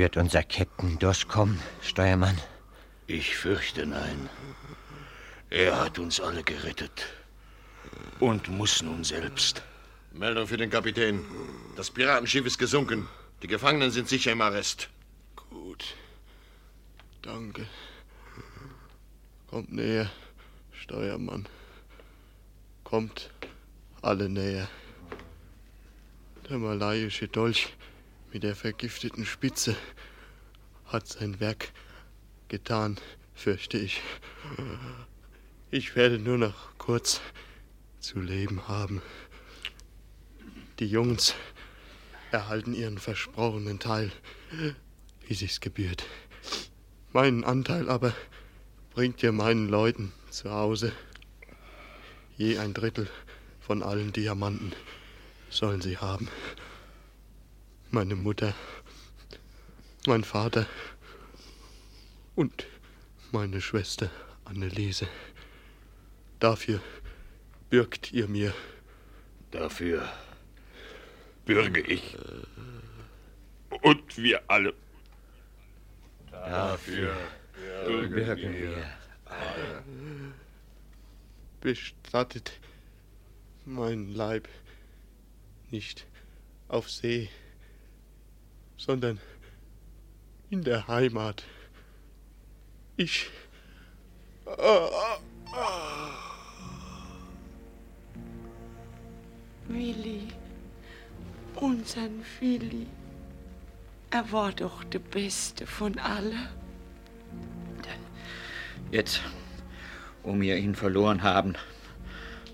Wird 0.00 0.16
unser 0.16 0.42
Captain 0.42 0.98
durchkommen, 0.98 1.60
Steuermann? 1.82 2.38
Ich 3.06 3.36
fürchte 3.36 3.84
nein. 3.84 4.30
Er 5.50 5.78
hat 5.78 5.98
uns 5.98 6.22
alle 6.22 6.42
gerettet. 6.42 7.04
Und 8.18 8.48
muss 8.48 8.80
nun 8.80 9.04
selbst. 9.04 9.62
Meldung 10.14 10.46
für 10.46 10.56
den 10.56 10.70
Kapitän. 10.70 11.22
Das 11.76 11.90
Piratenschiff 11.90 12.46
ist 12.46 12.56
gesunken. 12.56 13.08
Die 13.42 13.46
Gefangenen 13.46 13.90
sind 13.90 14.08
sicher 14.08 14.32
im 14.32 14.40
Arrest. 14.40 14.88
Gut. 15.36 15.94
Danke. 17.20 17.66
Kommt 19.48 19.70
näher, 19.70 20.10
Steuermann. 20.72 21.46
Kommt 22.84 23.28
alle 24.00 24.30
näher. 24.30 24.66
Der 26.48 26.56
malaiische 26.56 27.28
Dolch 27.28 27.74
mit 28.32 28.42
der 28.42 28.54
vergifteten 28.54 29.26
Spitze 29.26 29.76
hat 30.86 31.08
sein 31.08 31.40
Werk 31.40 31.72
getan, 32.48 32.96
fürchte 33.34 33.78
ich. 33.78 34.00
Ich 35.70 35.96
werde 35.96 36.18
nur 36.18 36.38
noch 36.38 36.78
kurz 36.78 37.20
zu 37.98 38.20
leben 38.20 38.68
haben. 38.68 39.02
Die 40.78 40.86
Jungs 40.86 41.34
erhalten 42.30 42.74
ihren 42.74 42.98
versprochenen 42.98 43.78
Teil, 43.78 44.12
wie 45.26 45.34
sich's 45.34 45.60
gebührt. 45.60 46.04
Meinen 47.12 47.44
Anteil 47.44 47.88
aber 47.88 48.14
bringt 48.94 49.22
ihr 49.22 49.32
meinen 49.32 49.68
Leuten 49.68 50.12
zu 50.30 50.50
Hause. 50.50 50.92
Je 52.36 52.58
ein 52.58 52.74
Drittel 52.74 53.08
von 53.60 53.82
allen 53.82 54.12
Diamanten 54.12 54.72
sollen 55.50 55.80
sie 55.80 55.98
haben. 55.98 56.28
Meine 57.92 58.14
Mutter, 58.14 58.54
mein 60.06 60.22
Vater 60.22 60.66
und 62.36 62.66
meine 63.32 63.60
Schwester 63.60 64.10
Anneliese. 64.44 65.08
Dafür 66.38 66.80
bürgt 67.68 68.12
ihr 68.12 68.28
mir. 68.28 68.54
Dafür 69.50 70.08
bürge 71.44 71.80
ich. 71.80 72.16
Und 73.82 74.16
wir 74.16 74.40
alle. 74.46 74.72
Dafür 76.30 77.16
bürgen 77.86 78.14
wir 78.14 78.86
alle. 79.24 79.82
Bestattet 81.60 82.52
mein 83.64 84.14
Leib 84.14 84.48
nicht 85.72 86.06
auf 86.68 86.88
See, 86.88 87.28
sondern 88.80 89.20
in 90.48 90.64
der 90.64 90.88
Heimat. 90.88 91.44
Ich. 92.96 93.28
Willi, 99.68 100.28
unseren 101.56 102.24
Willi. 102.40 102.86
Er 104.10 104.32
war 104.32 104.52
doch 104.52 104.82
der 104.84 104.98
Beste 104.98 105.66
von 105.66 105.98
allen. 105.98 106.48
Jetzt, 108.90 109.20
wo 110.24 110.38
wir 110.40 110.56
ihn 110.56 110.74
verloren 110.74 111.22
haben, 111.22 111.54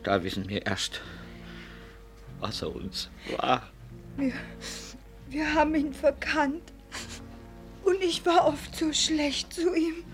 da 0.03 0.23
wissen 0.23 0.49
wir 0.49 0.67
erst, 0.67 1.01
was 2.41 2.61
er 2.61 2.75
uns 2.75 3.09
war. 3.39 3.71
Wir, 4.19 4.35
wir 5.29 5.55
haben 5.55 5.75
ihn 5.75 5.93
verkannt. 5.93 6.73
Und 7.85 8.03
ich 8.03 8.25
war 8.27 8.47
oft 8.47 8.75
so 8.75 8.93
schlecht 8.93 9.53
zu 9.53 9.75
ihm. 9.75 10.05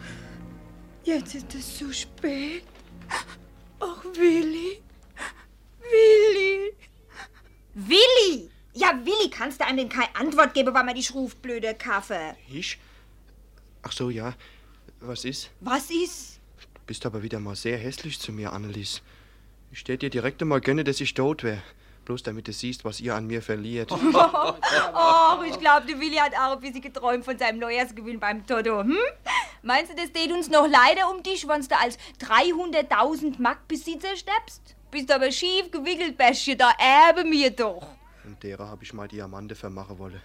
Jetzt 1.05 1.35
ist 1.35 1.55
es 1.55 1.79
zu 1.79 1.93
spät. 1.93 2.65
Ach, 3.81 4.05
Willi. 4.15 4.81
Willi. 5.81 6.73
Willi! 7.75 8.51
Ja, 8.75 8.99
Willi, 9.05 9.31
kannst 9.31 9.61
du 9.61 9.67
einem 9.67 9.79
denn 9.79 9.89
keine 9.89 10.15
Antwort 10.17 10.55
geben, 10.55 10.75
weil 10.75 10.85
man 10.85 10.95
die 10.95 11.03
schruft, 11.03 11.43
blöde 11.43 11.75
Kaffe? 11.75 12.37
Ich? 12.51 12.79
Ach 13.83 13.93
so, 13.93 14.11
ja. 14.11 14.35
Was 15.01 15.25
ist? 15.25 15.51
Was 15.61 15.91
ist? 15.91 16.41
Du 16.75 16.81
bist 16.87 17.05
aber 17.05 17.23
wieder 17.23 17.41
mal 17.41 17.57
sehr 17.57 17.77
hässlich 17.77 18.21
zu 18.21 18.33
mir, 18.33 18.53
Annelies. 18.53 19.03
Ich 19.73 19.81
stell 19.81 19.97
dir 19.97 20.11
direkt 20.11 20.41
einmal 20.43 20.61
gönne, 20.61 20.85
dass 20.85 21.01
ich 21.01 21.15
tot 21.15 21.43
wär. 21.43 21.63
Bloß 22.05 22.23
damit 22.23 22.49
du 22.49 22.53
siehst, 22.53 22.85
was 22.85 23.01
ihr 23.01 23.15
an 23.15 23.27
mir 23.27 23.43
verliert. 23.43 23.93
oh, 23.93 25.43
ich 25.49 25.59
glaube, 25.59 25.87
der 25.87 26.01
Willi 26.01 26.17
hat 26.17 26.35
auch 26.35 26.53
ein 26.53 26.61
bisschen 26.61 26.81
geträumt 26.81 27.25
von 27.25 27.39
seinem 27.39 27.61
Neujahrsgewinn 27.61 28.19
beim 28.19 28.45
Toto. 28.47 28.81
Hm? 28.81 28.97
Meinst 29.63 29.93
du, 29.93 29.97
das 29.97 30.11
tät 30.11 30.33
uns 30.33 30.51
noch 30.51 30.67
leider 30.67 31.09
um 31.15 31.23
dich, 31.23 31.47
wenn 31.47 31.63
du 31.63 31.79
als 31.79 31.97
300.000 32.21 33.41
Mark 33.41 33.69
Besitzer 33.69 34.17
steppst? 34.17 34.75
Bist 34.91 35.11
aber 35.13 35.31
schief 35.31 35.71
gewickelt, 35.71 36.19
Bäschchen, 36.19 36.59
da 36.59 36.73
erbe 36.79 37.25
mir 37.25 37.51
doch. 37.51 37.87
Und 38.25 38.43
derer 38.43 38.69
hab 38.69 38.83
ich 38.83 38.93
mal 38.93 39.09
Diamante 39.09 39.55
vermachen 39.55 39.99
wollen. 39.99 40.21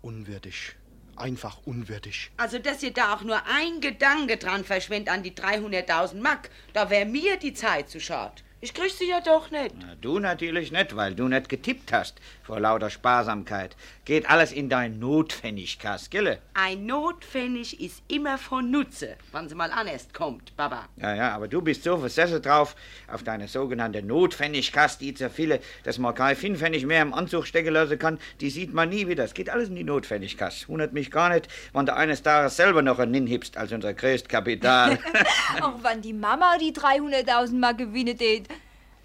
Unwürdig. 0.00 0.76
Einfach 1.16 1.58
unwürdig. 1.64 2.30
Also, 2.36 2.60
dass 2.60 2.82
ihr 2.84 2.92
da 2.92 3.14
auch 3.14 3.22
nur 3.22 3.40
ein 3.46 3.80
Gedanke 3.80 4.36
dran 4.36 4.64
verschwendet 4.64 5.12
an 5.12 5.24
die 5.24 5.32
300.000 5.32 6.20
Mark, 6.20 6.50
da 6.72 6.90
wär 6.90 7.04
mir 7.04 7.36
die 7.36 7.52
Zeit 7.52 7.90
zu 7.90 8.00
schad. 8.00 8.44
Ich 8.60 8.74
krieg 8.74 8.90
sie 8.90 9.08
ja 9.08 9.20
doch 9.20 9.52
nicht. 9.52 9.72
Na, 9.78 9.94
du 10.00 10.18
natürlich 10.18 10.72
nicht, 10.72 10.96
weil 10.96 11.14
du 11.14 11.28
nicht 11.28 11.48
getippt 11.48 11.92
hast 11.92 12.16
vor 12.42 12.58
lauter 12.58 12.90
Sparsamkeit. 12.90 13.76
Geht 14.04 14.28
alles 14.28 14.50
in 14.50 14.68
dein 14.68 14.98
Notpfennigkass, 14.98 16.10
gille? 16.10 16.38
Ein 16.54 16.86
Notpfennig 16.86 17.80
ist 17.80 18.02
immer 18.08 18.36
von 18.36 18.68
Nutze, 18.68 19.16
wann 19.30 19.48
sie 19.48 19.54
mal 19.54 19.70
anerst 19.70 20.12
kommt, 20.12 20.56
Baba. 20.56 20.88
Ja, 20.96 21.14
ja, 21.14 21.34
aber 21.36 21.46
du 21.46 21.62
bist 21.62 21.84
so 21.84 21.98
versessen 21.98 22.42
drauf 22.42 22.74
auf 23.06 23.22
deine 23.22 23.46
sogenannte 23.46 24.02
Notpfennigkass, 24.02 24.98
die 24.98 25.14
zu 25.14 25.30
viele, 25.30 25.60
dass 25.84 25.98
man 25.98 26.16
kein 26.16 26.34
Finnpfennig 26.34 26.84
mehr 26.84 27.02
im 27.02 27.14
Anzug 27.14 27.46
stecken 27.46 27.74
lassen 27.74 28.00
kann, 28.00 28.18
die 28.40 28.50
sieht 28.50 28.74
man 28.74 28.88
nie 28.88 29.06
wieder. 29.06 29.22
Es 29.22 29.34
geht 29.34 29.50
alles 29.50 29.68
in 29.68 29.76
die 29.76 29.84
Notpfennigkass. 29.84 30.68
Wundert 30.68 30.92
mich 30.92 31.12
gar 31.12 31.28
nicht, 31.28 31.46
wenn 31.72 31.86
du 31.86 31.94
eines 31.94 32.24
Tages 32.24 32.56
selber 32.56 32.82
noch 32.82 32.98
einen 32.98 33.14
hinhibst 33.14 33.56
als 33.56 33.70
unser 33.70 33.94
größtes 33.94 34.28
Kapital. 34.28 34.98
Auch 35.62 35.80
wenn 35.84 36.02
die 36.02 36.12
Mama 36.12 36.58
die 36.58 36.72
300.000 36.72 37.54
Mark 37.54 37.78
gewinnen 37.78 38.18
tät. 38.18 38.48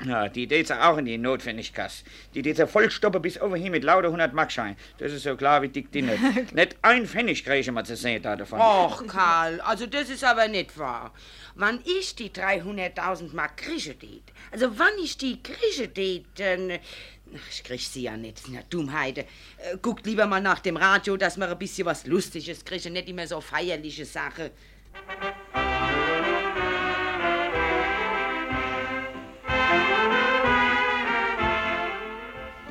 Ja, 0.06 0.28
die 0.28 0.48
geht 0.48 0.72
auch 0.72 0.98
in 0.98 1.06
die 1.06 1.18
Notwendigkasse. 1.18 2.04
Die 2.34 2.42
geht 2.42 2.58
vollstoppen 2.70 3.22
bis 3.22 3.39
over 3.39 3.58
hier 3.58 3.72
mit 3.72 3.84
lauter 3.84 4.08
100 4.08 4.34
Markschein. 4.34 4.76
Das 4.98 5.12
ist 5.12 5.24
so 5.24 5.36
klar 5.36 5.62
wie 5.62 5.70
dick 5.70 5.92
die 5.92 6.02
nicht. 6.02 6.54
nicht 6.54 6.76
ein 6.82 7.08
Pfennig 7.08 7.44
kriege 7.44 7.60
ich 7.60 7.72
mal 7.72 7.86
zu 7.86 7.96
sehen 7.96 8.22
da 8.22 8.36
davon. 8.36 8.60
Och, 8.60 9.06
Karl, 9.08 9.62
also 9.62 9.86
das 9.86 10.10
ist 10.10 10.24
aber 10.24 10.48
nicht 10.48 10.78
wahr. 10.78 11.13
Wann 11.56 11.80
ich 11.86 12.16
die 12.16 12.30
300.000 12.30 13.36
Mark 13.36 13.58
kriege, 13.58 13.98
tät, 13.98 14.24
also 14.52 14.78
wann 14.78 14.94
ich 15.02 15.18
die 15.18 15.42
kriege, 15.42 15.94
tät, 15.94 16.26
dann... 16.36 16.80
Ich 17.50 17.63
krieg 17.63 17.82
sie 17.82 18.04
ja 18.04 18.16
nicht, 18.16 18.44
na 18.50 18.60
Dummheide. 18.70 19.22
Äh, 19.22 19.78
guckt 19.82 20.06
lieber 20.06 20.28
mal 20.28 20.42
nach 20.42 20.60
dem 20.60 20.78
Radio, 20.78 21.18
dass 21.18 21.36
wir 21.38 21.50
ein 21.50 21.58
bisschen 21.58 21.86
was 21.86 22.06
Lustiges 22.06 22.63
kriegen, 22.63 22.94
nicht 22.94 23.10
immer 23.10 23.26
so 23.26 23.42
feierliche 23.42 24.06
Sache. 24.06 24.52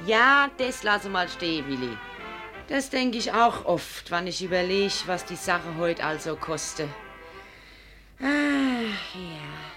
Ja, 0.06 0.50
das 0.58 0.82
lasse 0.82 1.08
mal 1.08 1.28
stehen, 1.28 1.66
Willi. 1.68 1.96
Das 2.68 2.90
denke 2.90 3.18
ich 3.18 3.32
auch 3.32 3.64
oft, 3.66 4.10
wann 4.10 4.26
ich 4.26 4.42
überlege, 4.42 4.94
was 5.06 5.24
die 5.24 5.36
Sache 5.36 5.76
heute 5.78 6.04
also 6.04 6.36
koste. 6.36 6.88
Ah, 8.20 8.24
ja. 8.24 9.71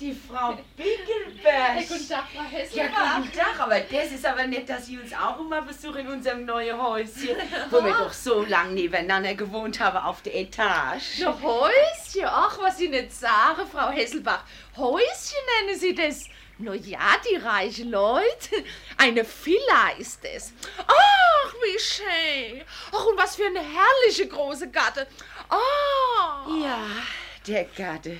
Die 0.00 0.14
Frau 0.14 0.56
Bickelberg. 0.76 1.86
Guten 1.86 2.08
Tag, 2.08 2.24
Frau 2.34 2.42
Ja, 2.42 2.48
Hesselbach. 2.48 3.16
guten 3.18 3.32
Tag, 3.32 3.60
aber 3.60 3.80
das 3.80 4.12
ist 4.12 4.24
aber 4.24 4.46
nett, 4.46 4.68
dass 4.68 4.86
Sie 4.86 4.98
uns 4.98 5.12
auch 5.12 5.38
immer 5.38 5.60
besuchen 5.62 5.98
in 5.98 6.08
unserem 6.08 6.44
neuen 6.46 6.80
Häuschen, 6.80 7.36
wo 7.70 7.84
wir 7.84 7.92
doch 7.98 8.12
so 8.12 8.42
lange 8.44 8.72
nebeneinander 8.72 9.34
gewohnt 9.34 9.78
haben 9.78 9.98
auf 9.98 10.22
der 10.22 10.34
Etage. 10.36 11.18
Na, 11.20 11.36
Häuschen, 11.42 12.24
ach, 12.24 12.58
was 12.60 12.78
Sie 12.78 12.88
nicht 12.88 13.12
sagen, 13.12 13.66
Frau 13.70 13.90
Hesselbach. 13.90 14.42
Häuschen 14.76 15.38
nennen 15.66 15.78
Sie 15.78 15.94
das. 15.94 16.24
Na 16.58 16.74
ja, 16.74 16.98
die 17.30 17.36
reichen 17.36 17.90
Leute. 17.90 18.64
Eine 18.98 19.24
Villa 19.24 19.90
ist 19.98 20.24
es. 20.24 20.52
Ach, 20.86 21.54
wie 21.62 21.78
schön. 21.78 22.62
Ach, 22.92 23.04
und 23.06 23.18
was 23.18 23.36
für 23.36 23.46
eine 23.46 23.60
herrliche 23.60 24.28
große 24.28 24.70
Gatte. 24.70 25.06
Ah. 25.48 26.46
Ja, 26.62 26.78
der 27.46 27.64
Gatte. 27.64 28.18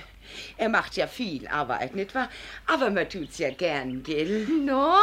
Er 0.61 0.69
macht 0.69 0.95
ja 0.95 1.07
viel 1.07 1.47
Arbeit, 1.47 1.95
nicht 1.95 2.13
wahr? 2.13 2.29
Aber 2.67 2.91
man 2.91 3.09
tut's 3.09 3.39
ja 3.39 3.49
gern, 3.49 4.03
gell? 4.03 4.45
No, 4.45 4.93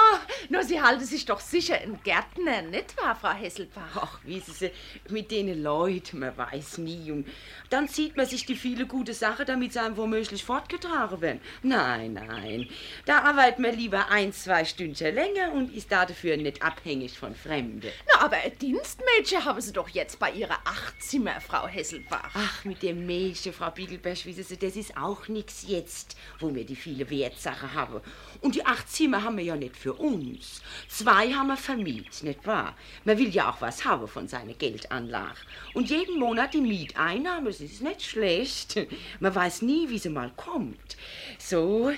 no, 0.50 0.62
Sie 0.62 0.80
halten 0.80 1.04
sich 1.04 1.24
doch 1.24 1.40
sicher 1.40 1.74
ein 1.74 1.98
Gärtner, 2.04 2.62
nicht 2.62 2.96
wahr, 2.96 3.16
Frau 3.20 3.32
Hesselbach? 3.32 3.96
Ach, 3.96 4.20
wissen 4.22 4.54
Sie, 4.54 4.70
mit 5.08 5.32
den 5.32 5.60
Leuten, 5.60 6.20
man 6.20 6.36
weiß 6.36 6.78
nie. 6.78 7.10
Und 7.10 7.26
dann 7.70 7.88
zieht 7.88 8.16
man 8.16 8.26
sich 8.26 8.46
die 8.46 8.54
viele 8.54 8.86
gute 8.86 9.14
Sache, 9.14 9.44
damit 9.44 9.72
sie 9.72 9.80
einem 9.80 9.96
womöglich 9.96 10.44
fortgetragen 10.44 11.20
werden. 11.20 11.40
Nein, 11.64 12.12
nein. 12.12 12.68
Da 13.04 13.22
arbeitet 13.22 13.58
man 13.58 13.76
lieber 13.76 14.10
ein, 14.10 14.32
zwei 14.32 14.64
Stündchen 14.64 15.12
länger 15.12 15.52
und 15.54 15.74
ist 15.74 15.90
dafür 15.90 16.36
nicht 16.36 16.62
abhängig 16.62 17.18
von 17.18 17.34
Fremden. 17.34 17.90
Na, 18.12 18.26
aber 18.26 18.36
ein 18.36 18.56
Dienstmädchen 18.58 19.44
haben 19.44 19.60
Sie 19.60 19.72
doch 19.72 19.88
jetzt 19.88 20.20
bei 20.20 20.30
Ihrer 20.30 20.58
Achtzimmer, 20.64 21.40
Frau 21.40 21.66
Hesselbach. 21.66 22.30
Ach, 22.34 22.64
mit 22.64 22.80
dem 22.84 23.06
Mädchen, 23.06 23.52
Frau 23.52 23.70
Biegelberg, 23.70 24.24
wissen 24.24 24.44
Sie, 24.44 24.56
das 24.56 24.76
ist 24.76 24.96
auch 24.96 25.26
nix 25.48 25.64
jetzt, 25.66 26.16
wo 26.38 26.54
wir 26.54 26.64
die 26.64 26.76
viele 26.76 27.08
Wertsachen 27.08 27.72
haben. 27.72 28.00
Und 28.40 28.54
die 28.54 28.64
acht 28.64 28.88
Zimmer 28.88 29.22
haben 29.22 29.38
wir 29.38 29.44
ja 29.44 29.56
nicht 29.56 29.76
für 29.76 29.94
uns. 29.94 30.60
Zwei 30.88 31.32
haben 31.32 31.48
wir 31.48 31.56
vermietet, 31.56 32.22
nicht 32.22 32.46
wahr? 32.46 32.76
Man 33.04 33.18
will 33.18 33.30
ja 33.30 33.50
auch 33.50 33.60
was 33.60 33.84
haben 33.84 34.06
von 34.06 34.28
seiner 34.28 34.54
Geldanlage. 34.54 35.38
Und 35.74 35.90
jeden 35.90 36.18
Monat 36.18 36.54
die 36.54 36.60
Mieteinnahme, 36.60 37.46
das 37.46 37.60
ist 37.60 37.82
nicht 37.82 38.02
schlecht. 38.02 38.78
Man 39.20 39.34
weiß 39.34 39.62
nie, 39.62 39.88
wie 39.88 39.98
sie 39.98 40.10
mal 40.10 40.32
kommt. 40.36 40.96
So, 41.38 41.92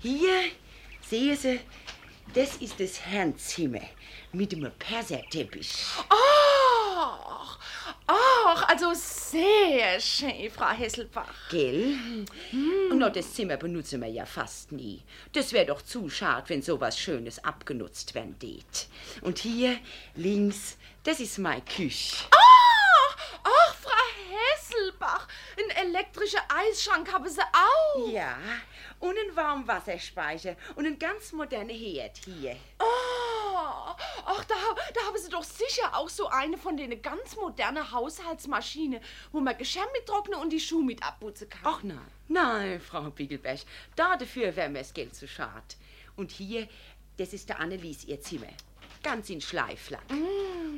hier, 0.00 0.44
sehen 1.06 1.36
Sie, 1.36 1.60
das 2.34 2.56
ist 2.56 2.80
das 2.80 3.00
Herrenzimmer 3.00 3.82
mit 4.32 4.52
dem 4.52 4.68
Perserteppich. 4.78 5.84
Ach, 6.96 7.58
ach, 8.06 8.68
also 8.68 8.92
sehr 8.94 9.98
schön, 10.00 10.50
Frau 10.50 10.70
Hesselbach. 10.70 11.48
Gell? 11.50 11.96
Und 12.90 12.98
noch 12.98 13.10
das 13.12 13.34
Zimmer 13.34 13.56
benutzen 13.56 14.00
wir 14.00 14.08
ja 14.08 14.24
fast 14.26 14.70
nie. 14.70 15.02
Das 15.32 15.52
wäre 15.52 15.66
doch 15.66 15.82
zu 15.82 16.08
schade, 16.08 16.48
wenn 16.50 16.62
sowas 16.62 16.98
Schönes 16.98 17.42
abgenutzt 17.42 18.14
werden 18.14 18.38
tät. 18.38 18.88
Und 19.22 19.38
hier 19.38 19.76
links, 20.14 20.76
das 21.02 21.18
ist 21.18 21.38
meine 21.38 21.62
Küche. 21.62 22.26
Ach, 22.30 23.16
ach, 23.42 23.74
Hesselbach, 24.34 25.28
ein 25.56 25.86
elektrischer 25.86 26.42
Eisschrank 26.48 27.12
haben 27.12 27.28
Sie 27.28 27.40
auch. 27.40 28.08
Ja, 28.08 28.36
und 29.00 29.16
ein 29.16 29.36
Warmwasserspeicher 29.36 30.56
und 30.76 30.86
ein 30.86 30.98
ganz 30.98 31.32
moderner 31.32 31.72
Herd 31.72 32.18
hier. 32.24 32.56
Oh, 32.78 33.94
ach, 34.24 34.44
da, 34.44 34.54
da 34.94 35.00
haben 35.06 35.18
Sie 35.18 35.30
doch 35.30 35.44
sicher 35.44 35.94
auch 35.94 36.08
so 36.08 36.28
eine 36.28 36.58
von 36.58 36.76
den 36.76 37.00
ganz 37.02 37.36
modernen 37.36 37.90
Haushaltsmaschinen, 37.90 39.00
wo 39.32 39.40
man 39.40 39.56
Geschirr 39.58 39.86
mit 39.92 40.06
trocknen 40.06 40.40
und 40.40 40.50
die 40.50 40.60
Schuhe 40.60 40.84
mit 40.84 41.02
abputzen 41.02 41.48
kann. 41.48 41.60
Ach 41.64 41.82
nein, 41.82 42.10
nein, 42.28 42.80
Frau 42.80 43.10
Biegelberg, 43.10 43.60
da 43.96 44.16
dafür 44.16 44.54
wäre 44.56 44.68
mir 44.68 44.80
das 44.80 44.94
Geld 44.94 45.14
zu 45.14 45.28
schade. 45.28 45.74
Und 46.16 46.30
hier, 46.30 46.68
das 47.16 47.32
ist 47.32 47.48
der 47.48 47.60
Annelies 47.60 48.04
ihr 48.04 48.20
Zimmer. 48.20 48.48
Ganz 49.02 49.28
in 49.28 49.40
Schleiflack. 49.40 50.08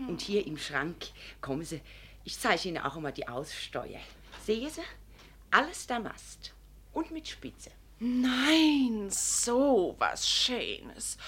Und 0.09 0.21
hier 0.21 0.47
im 0.47 0.59
Schrank, 0.59 0.97
kommen 1.41 1.65
Sie, 1.65 1.81
ich 2.27 2.39
zeige 2.41 2.69
Ihnen 2.69 2.79
auch 2.79 2.97
immer 2.97 3.13
die 3.13 3.29
Aussteuer. 3.29 4.01
Sehen 4.45 4.69
Sie? 4.69 4.83
Alles 5.53 5.87
Damast. 5.87 6.53
Und 6.93 7.13
mit 7.13 7.29
Spitze. 7.29 7.71
Nein, 8.01 9.07
so 9.11 9.95
was 9.99 10.29
Schönes. 10.29 11.19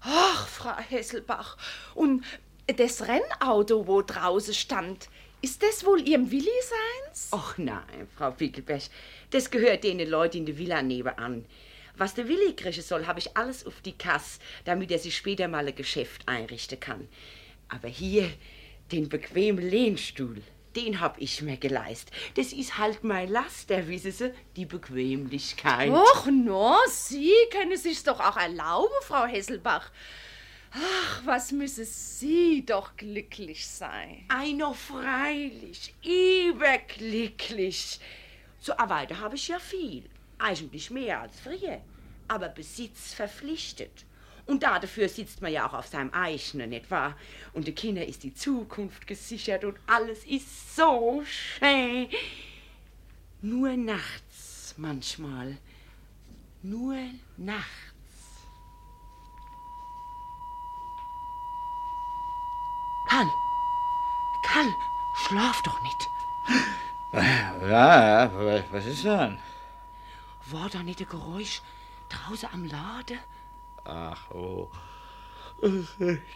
Ach, 0.00 0.48
Frau 0.48 0.76
Hesselbach. 0.78 1.58
Und 1.94 2.24
das 2.66 3.06
Rennauto, 3.06 3.86
wo 3.86 4.00
draußen 4.00 4.54
stand, 4.54 5.10
ist 5.42 5.62
das 5.62 5.84
wohl 5.84 6.00
Ihrem 6.00 6.30
Willi 6.30 6.46
seins? 6.46 7.28
Ach 7.30 7.58
nein, 7.58 8.08
Frau 8.16 8.30
Pickelberg, 8.30 8.84
das 9.30 9.50
gehört 9.50 9.84
den 9.84 10.00
Leuten 10.08 10.38
in 10.38 10.46
der 10.46 10.56
Villa 10.56 10.80
nebenan. 10.80 11.44
Was 11.98 12.14
der 12.14 12.26
Willi 12.26 12.56
kriegen 12.56 12.82
soll, 12.82 13.06
habe 13.06 13.18
ich 13.18 13.36
alles 13.36 13.66
auf 13.66 13.82
die 13.82 13.98
Kasse, 13.98 14.40
damit 14.64 14.90
er 14.90 14.98
sich 14.98 15.14
später 15.14 15.46
mal 15.46 15.68
ein 15.68 15.74
Geschäft 15.74 16.26
einrichten 16.26 16.80
kann. 16.80 17.06
Aber 17.68 17.88
hier, 17.88 18.30
den 18.92 19.08
bequemen 19.08 19.68
Lehnstuhl, 19.68 20.42
den 20.76 21.00
hab 21.00 21.20
ich 21.20 21.42
mir 21.42 21.56
geleistet. 21.56 22.14
Das 22.36 22.52
ist 22.52 22.78
halt 22.78 23.04
mein 23.04 23.28
Laster, 23.28 23.88
wissen 23.88 24.12
Sie, 24.12 24.32
die 24.56 24.66
Bequemlichkeit. 24.66 25.92
Ach, 25.92 26.26
no, 26.26 26.76
Sie 26.88 27.32
können 27.50 27.76
sich's 27.76 28.04
doch 28.04 28.20
auch 28.20 28.36
erlauben, 28.36 28.94
Frau 29.02 29.26
Hesselbach. 29.26 29.90
Ach, 30.72 31.22
was 31.24 31.52
müsse 31.52 31.84
Sie 31.84 32.64
doch 32.64 32.96
glücklich 32.96 33.66
sein. 33.66 34.24
Einer 34.28 34.74
freilich, 34.74 35.94
überglücklich. 36.04 37.98
So 38.60 38.76
Arbeiter 38.76 39.18
habe 39.20 39.36
ich 39.36 39.48
ja 39.48 39.58
viel. 39.58 40.04
Eigentlich 40.38 40.90
mehr 40.90 41.22
als 41.22 41.40
früher. 41.40 41.80
Aber 42.28 42.48
Besitz 42.48 43.14
verpflichtet. 43.14 44.04
Und 44.48 44.62
dafür 44.62 45.10
sitzt 45.10 45.42
man 45.42 45.52
ja 45.52 45.68
auch 45.68 45.74
auf 45.74 45.86
seinem 45.86 46.10
eigenen, 46.14 46.70
nicht 46.70 46.90
wahr? 46.90 47.14
Und 47.52 47.66
den 47.66 47.74
Kindern 47.74 48.04
ist 48.08 48.22
die 48.22 48.32
Zukunft 48.32 49.06
gesichert 49.06 49.62
und 49.62 49.78
alles 49.86 50.24
ist 50.24 50.74
so 50.74 51.22
schön. 51.26 52.08
Nur 53.42 53.76
nachts 53.76 54.74
manchmal. 54.78 55.58
Nur 56.62 56.96
nachts. 57.36 57.66
Karl! 63.10 63.26
Karl, 64.46 64.74
schlaf 65.26 65.62
doch 65.62 65.82
nicht. 65.82 66.08
Ja, 67.68 68.30
was 68.72 68.86
ist 68.86 69.04
denn? 69.04 69.38
War 70.46 70.70
da 70.70 70.82
nicht 70.82 71.00
ein 71.00 71.08
Geräusch 71.08 71.60
draußen 72.08 72.48
am 72.50 72.64
Laden? 72.64 73.18
Ach, 73.88 74.30
oh. 74.30 74.70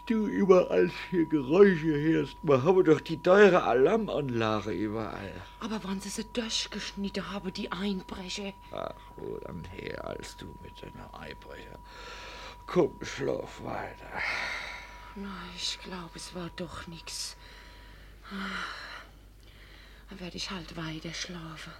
Du 0.05 0.27
überall 0.27 0.91
hier 1.09 1.25
Geräusche 1.25 1.93
hörst. 1.97 2.35
Wir 2.41 2.61
haben 2.63 2.83
doch 2.83 2.99
die 2.99 3.21
teure 3.21 3.63
Alarmanlage 3.63 4.71
überall. 4.71 5.41
Aber 5.61 5.79
wann 5.83 6.01
sie 6.01 6.09
sie 6.09 6.25
durchgeschnitten 6.25 7.31
haben, 7.31 7.53
die 7.53 7.71
Einbrecher. 7.71 8.51
Ach, 8.73 8.93
wo 9.15 9.37
dann 9.37 9.63
her 9.65 10.05
als 10.05 10.35
du 10.35 10.47
mit 10.61 10.73
deiner 10.81 11.13
Einbrecher. 11.17 11.79
Komm, 12.67 12.97
schlaf 13.01 13.63
weiter. 13.63 14.11
Na, 15.15 15.29
ich 15.55 15.79
glaube, 15.81 16.11
es 16.15 16.35
war 16.35 16.49
doch 16.57 16.87
nix. 16.87 17.37
Dann 20.09 20.19
werde 20.19 20.35
ich 20.35 20.51
halt 20.51 20.75
weiter 20.75 21.13
schlafen. 21.13 21.71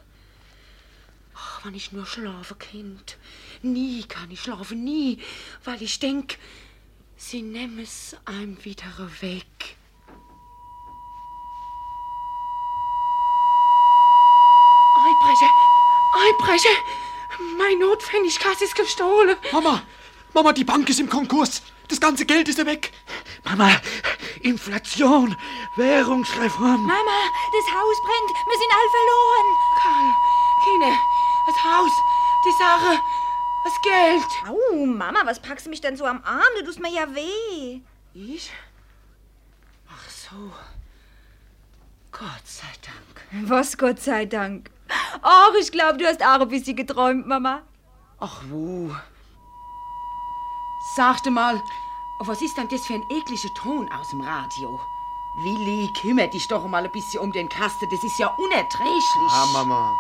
Ach, 1.36 1.62
wann 1.64 1.74
ich 1.74 1.92
nur 1.92 2.06
schlafen 2.06 2.58
Kind. 2.60 3.18
Nie 3.62 4.04
kann 4.04 4.30
ich 4.32 4.42
schlafen, 4.42 4.84
nie, 4.84 5.20
weil 5.64 5.82
ich 5.82 6.00
denk, 6.00 6.38
sie 7.18 7.42
nehmen 7.42 7.80
es 7.80 8.16
einem 8.26 8.64
wieder 8.64 8.86
weg. 9.22 9.78
Einbrecher! 15.06 15.52
Einbrecher! 16.14 16.78
Mein 17.58 17.80
Notpfennigkasse 17.80 18.66
ist 18.66 18.76
gestohlen. 18.76 19.38
Mama! 19.52 19.82
Mama, 20.34 20.52
die 20.52 20.64
Bank 20.64 20.90
ist 20.90 21.00
im 21.00 21.10
Konkurs. 21.10 21.62
Das 21.88 22.00
ganze 22.00 22.26
Geld 22.26 22.48
ist 22.48 22.58
ja 22.58 22.66
weg. 22.66 22.92
Mama, 23.44 23.70
Inflation, 24.42 25.36
Währungsreform. 25.76 26.82
Mama, 26.82 27.20
das 27.52 27.76
Haus 27.76 27.98
brennt. 28.04 28.32
Wir 28.48 28.58
sind 28.58 28.72
all 28.72 28.90
verloren. 28.90 29.48
Karl, 29.84 30.14
Kinder, 30.64 30.98
das 31.48 31.64
Haus, 31.64 31.92
die 32.46 32.64
Sache, 32.64 33.00
das 33.64 33.82
Geld. 33.82 34.24
Au, 34.48 34.86
Mama, 34.86 35.20
was 35.26 35.42
packst 35.42 35.66
du 35.66 35.70
mich 35.70 35.82
denn 35.82 35.98
so 35.98 36.06
am 36.06 36.24
Arm? 36.24 36.42
Du 36.60 36.66
tust 36.66 36.80
mir 36.80 36.92
ja 36.92 37.08
weh. 37.14 37.82
Ich? 38.14 38.52
Ach 39.90 40.10
so. 40.10 40.52
Gott 42.12 42.46
sei 42.46 42.68
Dank. 42.82 43.50
Was 43.50 43.78
Gott 43.78 44.00
sei 44.00 44.26
Dank. 44.26 44.70
Ach, 45.22 45.54
ich 45.60 45.72
glaube, 45.72 45.98
du 45.98 46.06
hast 46.06 46.22
auch 46.22 46.42
ein 46.42 46.48
bisschen 46.48 46.76
geträumt, 46.76 47.28
Mama. 47.28 47.62
Ach 48.20 48.42
wo? 48.50 48.96
Sagte 50.96 51.32
mal, 51.32 51.62
was 52.20 52.42
ist 52.42 52.56
denn 52.58 52.70
das 52.70 52.86
für 52.86 52.94
ein 52.94 53.04
ekliger 53.10 53.54
Ton 53.56 53.92
aus 53.92 54.10
dem 54.10 54.22
Radio? 54.22 54.80
Willi, 55.42 55.90
kümmere 56.00 56.30
dich 56.30 56.48
doch 56.48 56.68
mal 56.68 56.86
ein 56.86 56.92
bisschen 56.92 57.22
um 57.22 57.32
den 57.32 57.50
Kasten. 57.50 57.90
Das 57.90 58.04
ist 58.04 58.20
ja 58.20 58.28
unerträglich. 58.28 59.32
Ah, 59.32 59.48
Mama. 59.52 59.92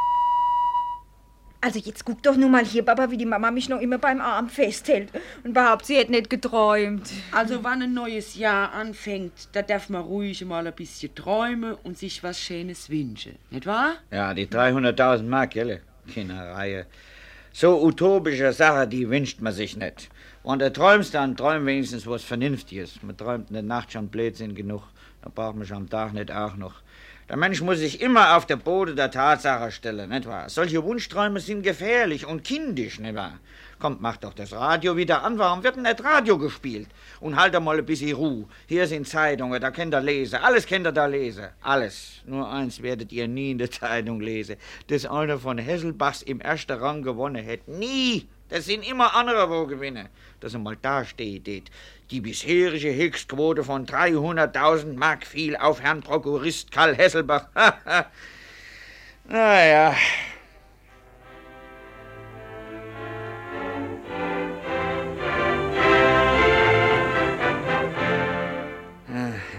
Also 1.63 1.79
jetzt 1.79 2.03
guck 2.03 2.21
doch 2.21 2.35
nur 2.35 2.49
mal 2.49 2.65
hier, 2.65 2.83
Papa, 2.83 3.09
wie 3.09 3.15
die 3.15 3.25
Mama 3.25 3.49
mich 3.49 3.69
noch 3.69 3.79
immer 3.79 3.97
beim 3.97 4.19
Arm 4.19 4.49
festhält 4.49 5.07
und 5.45 5.53
behauptet, 5.53 5.87
sie 5.87 5.95
hätte 5.95 6.11
nicht 6.11 6.29
geträumt. 6.29 7.09
Also, 7.31 7.63
wann 7.63 7.81
ein 7.81 7.93
neues 7.93 8.35
Jahr 8.35 8.73
anfängt, 8.73 9.47
da 9.53 9.61
darf 9.61 9.87
man 9.87 10.01
ruhig 10.01 10.43
mal 10.43 10.67
ein 10.67 10.73
bisschen 10.73 11.15
träumen 11.15 11.75
und 11.83 11.97
sich 11.97 12.21
was 12.21 12.37
Schönes 12.37 12.89
wünschen, 12.89 13.37
nicht 13.49 13.65
wahr? 13.65 13.93
Ja, 14.11 14.33
die 14.33 14.45
300.000 14.45 15.23
Mark, 15.23 15.51
gell? 15.51 15.79
Keine 16.13 16.53
Reihe. 16.53 16.85
So 17.53 17.81
utopische 17.81 18.51
Sache, 18.51 18.85
die 18.85 19.09
wünscht 19.09 19.39
man 19.39 19.53
sich 19.53 19.77
nicht. 19.77 20.09
Und 20.43 20.61
du 20.61 20.73
träumst 20.73 21.13
dann, 21.13 21.37
träum 21.37 21.65
wenigstens 21.65 22.05
was 22.05 22.25
Vernünftiges. 22.25 23.01
Man 23.03 23.15
träumt 23.15 23.47
in 23.47 23.53
der 23.53 23.63
Nacht 23.63 23.93
schon 23.93 24.09
Blödsinn 24.09 24.53
genug. 24.53 24.83
Da 25.21 25.31
braucht 25.33 25.55
man 25.55 25.65
schon 25.65 25.77
am 25.77 25.89
Tag 25.89 26.11
nicht 26.11 26.29
auch 26.29 26.57
noch. 26.57 26.81
Der 27.29 27.37
Mensch 27.37 27.61
muss 27.61 27.77
sich 27.77 28.01
immer 28.01 28.35
auf 28.35 28.45
der 28.45 28.57
Boden 28.57 28.97
der 28.97 29.09
Tatsache 29.09 29.71
stellen, 29.71 30.09
nicht 30.09 30.27
wahr? 30.27 30.49
Solche 30.49 30.83
Wunschträume 30.83 31.39
sind 31.39 31.63
gefährlich 31.63 32.25
und 32.25 32.43
kindisch, 32.43 32.99
nicht 32.99 33.15
wahr? 33.15 33.39
Kommt, 33.79 34.01
mach 34.01 34.17
doch 34.17 34.33
das 34.33 34.51
Radio 34.51 34.97
wieder 34.97 35.23
an. 35.23 35.37
Warum 35.39 35.63
wird 35.63 35.77
denn 35.77 35.83
nicht 35.83 36.03
Radio 36.03 36.37
gespielt? 36.37 36.87
Und 37.21 37.37
halt 37.37 37.57
mal 37.61 37.77
ein 37.77 37.85
bisschen 37.85 38.15
Ruhe. 38.15 38.45
Hier 38.67 38.87
sind 38.87 39.07
Zeitungen, 39.07 39.59
da 39.61 39.71
könnt 39.71 39.93
ihr 39.93 40.01
lesen. 40.01 40.39
Alles 40.41 40.67
könnt 40.67 40.85
ihr 40.85 40.91
da 40.91 41.05
lesen. 41.05 41.47
Alles. 41.61 42.21
Nur 42.25 42.49
eins 42.49 42.81
werdet 42.81 43.11
ihr 43.13 43.27
nie 43.27 43.51
in 43.51 43.57
der 43.57 43.71
Zeitung 43.79 44.19
lesen. 44.19 44.57
Dass 44.87 45.05
einer 45.05 45.39
von 45.39 45.57
Hesselbachs 45.57 46.21
im 46.23 46.41
ersten 46.41 46.73
Rang 46.73 47.03
gewonnen 47.03 47.43
hätte. 47.43 47.71
Nie! 47.71 48.27
Das 48.53 48.65
sind 48.65 48.87
immer 48.87 49.15
andere, 49.15 49.49
wo 49.49 49.65
gewinnen. 49.65 50.09
Dass 50.39 50.53
er 50.53 50.59
mal 50.59 50.77
da 50.79 51.05
steht, 51.05 51.71
die 52.11 52.21
bisherige 52.21 52.93
Höchstquote 52.93 53.63
von 53.63 53.87
300.000 53.87 54.93
Mark 54.95 55.25
fiel 55.25 55.55
auf 55.55 55.81
Herrn 55.81 56.01
Prokurist 56.01 56.71
Karl 56.71 56.95
Hesselbach. 56.95 57.47
naja. 59.27 59.95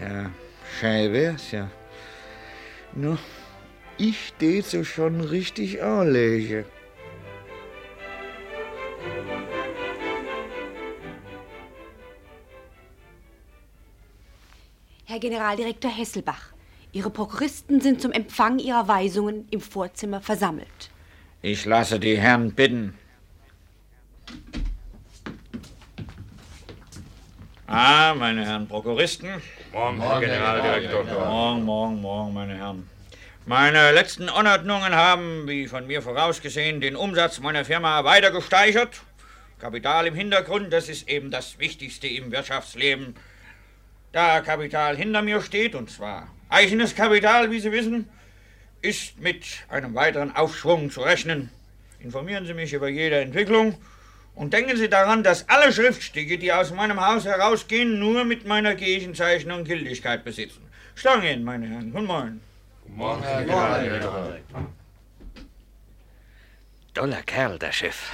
Ja, 0.01 0.31
schön 0.79 1.13
wär's 1.13 1.51
ja. 1.51 1.69
Nur, 2.93 3.19
ich 3.99 4.35
tät 4.39 4.67
so 4.67 4.85
schon 4.85 5.21
richtig 5.21 5.83
anlegen. 5.83 6.65
Herr 15.15 15.21
Generaldirektor 15.21 15.93
Hesselbach, 15.93 16.53
Ihre 16.91 17.09
Prokuristen 17.09 17.81
sind 17.81 18.03
zum 18.03 18.11
Empfang 18.11 18.59
Ihrer 18.59 18.89
Weisungen 18.89 19.47
im 19.53 19.61
Vorzimmer 19.61 20.21
versammelt. 20.21 20.91
Ich 21.41 21.65
lasse 21.67 22.01
die 22.01 22.19
Herren 22.19 22.53
bitten. 22.53 22.99
Ah, 27.69 28.13
meine 28.19 28.45
Herren 28.45 28.67
Prokuristen. 28.67 29.29
Morgen, 29.73 30.01
Herr 30.01 30.19
Generaldirektor. 30.19 31.05
Morgen, 31.05 31.63
morgen, 31.63 32.01
morgen, 32.01 32.35
meine 32.35 32.57
Herren. 32.57 32.89
Meine 33.47 33.93
letzten 33.93 34.29
Anordnungen 34.29 34.97
haben, 34.97 35.47
wie 35.47 35.69
von 35.69 35.87
mir 35.87 36.03
vorausgesehen, 36.03 36.81
den 36.81 36.97
Umsatz 36.97 37.39
meiner 37.39 37.65
Firma 37.65 38.03
weiter 38.03 38.33
gesteigert. 38.33 39.03
Kapital 39.61 40.09
im 40.09 40.17
Hintergrund, 40.17 40.73
das 40.73 40.89
ist 40.89 41.09
eben 41.09 41.31
das 41.31 41.61
Wichtigste 41.61 42.09
im 42.09 42.33
Wirtschaftsleben. 42.33 43.15
Da 44.15 44.41
Kapital 44.43 44.97
hinter 44.97 45.23
mir 45.23 45.41
steht, 45.41 45.75
und 45.75 45.91
zwar 45.91 46.29
eigenes 46.49 46.95
Kapital, 46.95 47.51
wie 47.51 47.59
Sie 47.59 47.73
wissen, 47.73 48.09
ist 48.81 49.19
mit 49.19 49.45
einem 49.69 49.97
weiteren 49.97 50.37
Aufschwung 50.37 50.89
zu 50.89 51.01
rechnen. 51.01 51.51
Informieren 51.99 52.47
Sie 52.47 52.55
mich 52.55 52.73
über 52.73 52.89
jede 52.89 53.21
Entwicklung 53.21 53.77
und 54.37 54.53
denken 54.53 54.77
Sie 54.77 54.89
daran, 54.89 55.25
dass 55.25 55.49
alle 55.49 55.73
Schriftstücke, 55.73 56.39
die 56.39 56.53
aus 56.53 56.73
meinem 56.73 57.05
Haus 57.05 57.25
herausgehen, 57.25 57.99
nur 57.99 58.25
mit 58.25 58.47
meiner 58.47 58.77
Gegenzeichnung 58.77 59.65
Gültigkeit 59.65 60.23
besitzen. 60.23 60.63
Stange 60.95 61.33
Ihnen, 61.33 61.43
meine 61.43 61.67
Herren. 61.67 61.91
Guten 61.91 62.07
Morgen. 62.07 62.41
Guten 62.85 62.97
Morgen, 62.97 63.23
Herr. 63.25 64.41
Doller 66.95 67.23
Kerl, 67.23 67.59
der 67.59 67.73
Chef. 67.73 68.13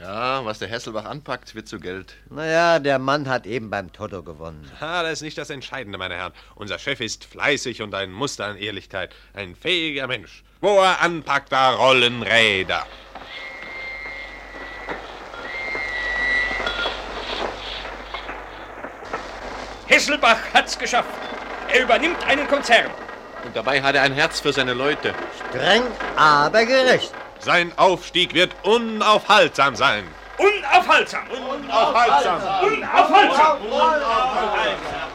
Ja, 0.00 0.42
was 0.46 0.58
der 0.58 0.68
Hesselbach 0.68 1.04
anpackt, 1.04 1.54
wird 1.54 1.68
zu 1.68 1.78
Geld. 1.78 2.14
Naja, 2.30 2.78
der 2.78 2.98
Mann 2.98 3.28
hat 3.28 3.44
eben 3.44 3.68
beim 3.68 3.92
Toto 3.92 4.22
gewonnen. 4.22 4.70
Ah, 4.80 5.02
das 5.02 5.14
ist 5.14 5.22
nicht 5.22 5.36
das 5.36 5.50
Entscheidende, 5.50 5.98
meine 5.98 6.14
Herren. 6.14 6.32
Unser 6.54 6.78
Chef 6.78 7.00
ist 7.00 7.26
fleißig 7.26 7.82
und 7.82 7.94
ein 7.94 8.10
Muster 8.10 8.46
an 8.46 8.56
Ehrlichkeit. 8.56 9.14
Ein 9.34 9.54
fähiger 9.54 10.06
Mensch. 10.06 10.42
Wo 10.62 10.78
er 10.78 11.02
anpackt, 11.02 11.52
da 11.52 11.74
rollen 11.74 12.22
Räder. 12.22 12.86
Hesselbach 19.86 20.38
hat's 20.54 20.78
geschafft. 20.78 21.10
Er 21.70 21.82
übernimmt 21.82 22.24
einen 22.24 22.48
Konzern. 22.48 22.90
Und 23.44 23.54
dabei 23.54 23.82
hat 23.82 23.94
er 23.96 24.02
ein 24.02 24.14
Herz 24.14 24.40
für 24.40 24.52
seine 24.52 24.72
Leute. 24.72 25.14
Streng, 25.50 25.82
aber 26.16 26.64
gerecht. 26.64 27.12
Sein 27.40 27.72
Aufstieg 27.76 28.34
wird 28.34 28.54
unaufhaltsam 28.64 29.74
sein. 29.74 30.04
Unaufhaltsam! 30.36 31.24
Unaufhaltsam! 31.30 32.40
Unaufhaltsam! 32.62 33.56
Und 33.62 35.09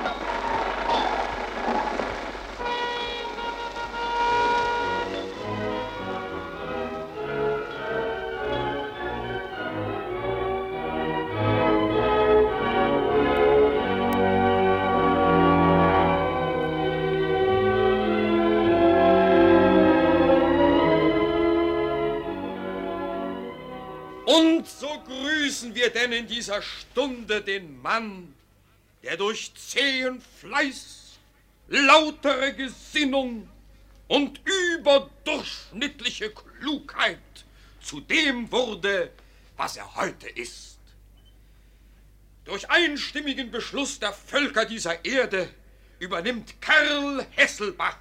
grüßen 25.46 25.76
wir 25.76 25.92
denn 25.92 26.12
in 26.12 26.26
dieser 26.26 26.60
Stunde 26.64 27.40
den 27.40 27.80
Mann, 27.80 28.34
der 29.04 29.16
durch 29.16 29.54
zähen 29.54 30.20
Fleiß, 30.40 31.20
lautere 31.68 32.52
Gesinnung 32.54 33.48
und 34.08 34.42
überdurchschnittliche 34.74 36.32
Klugheit 36.32 37.20
zu 37.80 38.02
dem 38.02 38.52
wurde, 38.52 39.12
was 39.56 39.78
er 39.78 39.96
heute 39.96 40.28
ist. 40.30 40.80
Durch 42.46 42.68
einstimmigen 42.72 43.52
Beschluss 43.52 44.00
der 44.00 44.14
Völker 44.14 44.66
dieser 44.66 45.06
Erde 45.06 45.48
übernimmt 46.00 46.60
Karl 46.60 47.24
Hesselbach 47.36 48.00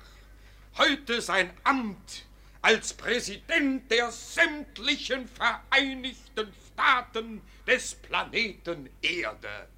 heute 0.79 1.21
sein 1.21 1.51
Amt 1.63 2.25
als 2.63 2.95
Präsident 2.95 3.91
der 3.91 4.11
sämtlichen 4.11 5.29
Vereinigten 5.29 6.51
Staaten 6.75 7.41
des 7.67 7.95
Planeten 7.95 8.91
Erde. 9.01 9.69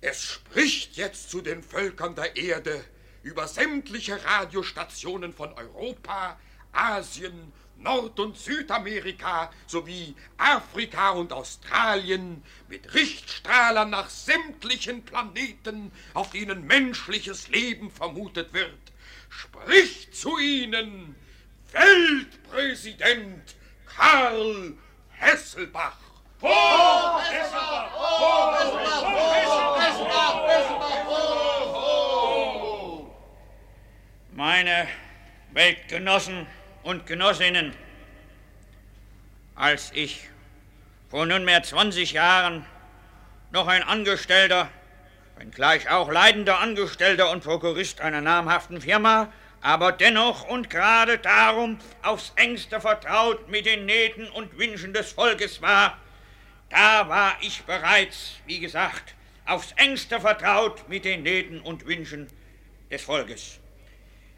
Es 0.00 0.22
spricht 0.22 0.96
jetzt 0.96 1.30
zu 1.30 1.42
den 1.42 1.62
Völkern 1.62 2.14
der 2.14 2.36
Erde 2.36 2.82
über 3.22 3.46
sämtliche 3.46 4.22
Radiostationen 4.24 5.32
von 5.32 5.52
Europa, 5.52 6.38
Asien, 6.72 7.52
Nord- 7.76 8.20
und 8.20 8.38
Südamerika 8.38 9.52
sowie 9.66 10.14
Afrika 10.38 11.10
und 11.10 11.32
Australien 11.32 12.42
mit 12.68 12.94
Richtstrahlern 12.94 13.90
nach 13.90 14.08
sämtlichen 14.08 15.04
Planeten, 15.04 15.92
auf 16.14 16.30
denen 16.30 16.66
menschliches 16.66 17.48
Leben 17.48 17.90
vermutet 17.90 18.52
wird. 18.54 18.78
Spricht 19.28 20.14
zu 20.14 20.38
ihnen 20.38 21.14
Weltpräsident 21.72 23.56
Karl 23.86 24.74
Hesselbach. 25.24 25.96
Hoch 26.42 27.22
Hesselbach! 27.22 27.90
Hoch 27.94 28.58
Hesselbach! 28.58 29.02
Hoch 29.02 29.80
Hesselbach! 29.80 30.48
Hesselbach! 30.48 31.04
Hoch! 31.74 33.10
Meine 34.32 34.86
Weltgenossen 35.52 36.46
und 36.82 37.06
Genossinnen, 37.06 37.74
als 39.54 39.92
ich 39.94 40.28
vor 41.08 41.24
nunmehr 41.24 41.62
20 41.62 42.12
Jahren 42.12 42.66
noch 43.50 43.66
ein 43.66 43.82
Angestellter, 43.82 44.68
wenngleich 45.36 45.88
auch 45.88 46.10
leidender 46.10 46.58
Angestellter 46.58 47.30
und 47.30 47.42
Prokurist 47.42 48.02
einer 48.02 48.20
namhaften 48.20 48.82
Firma, 48.82 49.32
aber 49.64 49.92
dennoch 49.92 50.46
und 50.46 50.68
gerade 50.68 51.16
darum 51.16 51.78
aufs 52.02 52.34
engste 52.36 52.82
vertraut 52.82 53.48
mit 53.48 53.64
den 53.64 53.86
Nähten 53.86 54.28
und 54.28 54.58
Wünschen 54.58 54.92
des 54.92 55.12
Volkes 55.12 55.62
war, 55.62 55.96
da 56.68 57.08
war 57.08 57.34
ich 57.40 57.62
bereits, 57.62 58.32
wie 58.44 58.60
gesagt, 58.60 59.14
aufs 59.46 59.72
engste 59.76 60.20
vertraut 60.20 60.86
mit 60.90 61.06
den 61.06 61.22
Nöten 61.22 61.62
und 61.62 61.86
Wünschen 61.86 62.28
des 62.90 63.04
Volkes. 63.04 63.58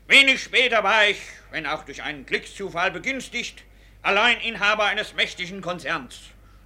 Wenig 0.07 0.41
später 0.41 0.85
war 0.85 1.09
ich, 1.09 1.19
wenn 1.51 1.67
auch 1.67 1.85
durch 1.85 2.05
einen 2.05 2.25
Glückszufall 2.25 2.93
begünstigt, 2.93 3.65
allein 4.03 4.41
Inhaber 4.43 4.85
eines 4.85 5.15
mächtigen 5.15 5.61
Konzerns. 5.61 6.21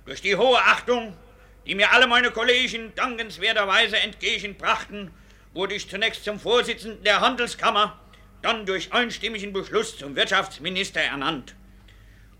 Durch 0.05 0.21
die 0.21 0.37
hohe 0.37 0.59
Achtung, 0.59 1.17
die 1.65 1.75
mir 1.75 1.93
alle 1.93 2.07
meine 2.07 2.31
Kollegen 2.31 2.95
dankenswerterweise 2.95 3.97
entgegenbrachten, 3.97 5.11
wurde 5.55 5.75
ich 5.75 5.89
zunächst 5.89 6.25
zum 6.25 6.39
Vorsitzenden 6.39 7.03
der 7.05 7.21
Handelskammer, 7.21 7.99
dann 8.43 8.67
durch 8.67 8.93
einstimmigen 8.93 9.53
Beschluss 9.53 9.99
zum 9.99 10.17
Wirtschaftsminister 10.17 11.01
ernannt. 11.01 11.55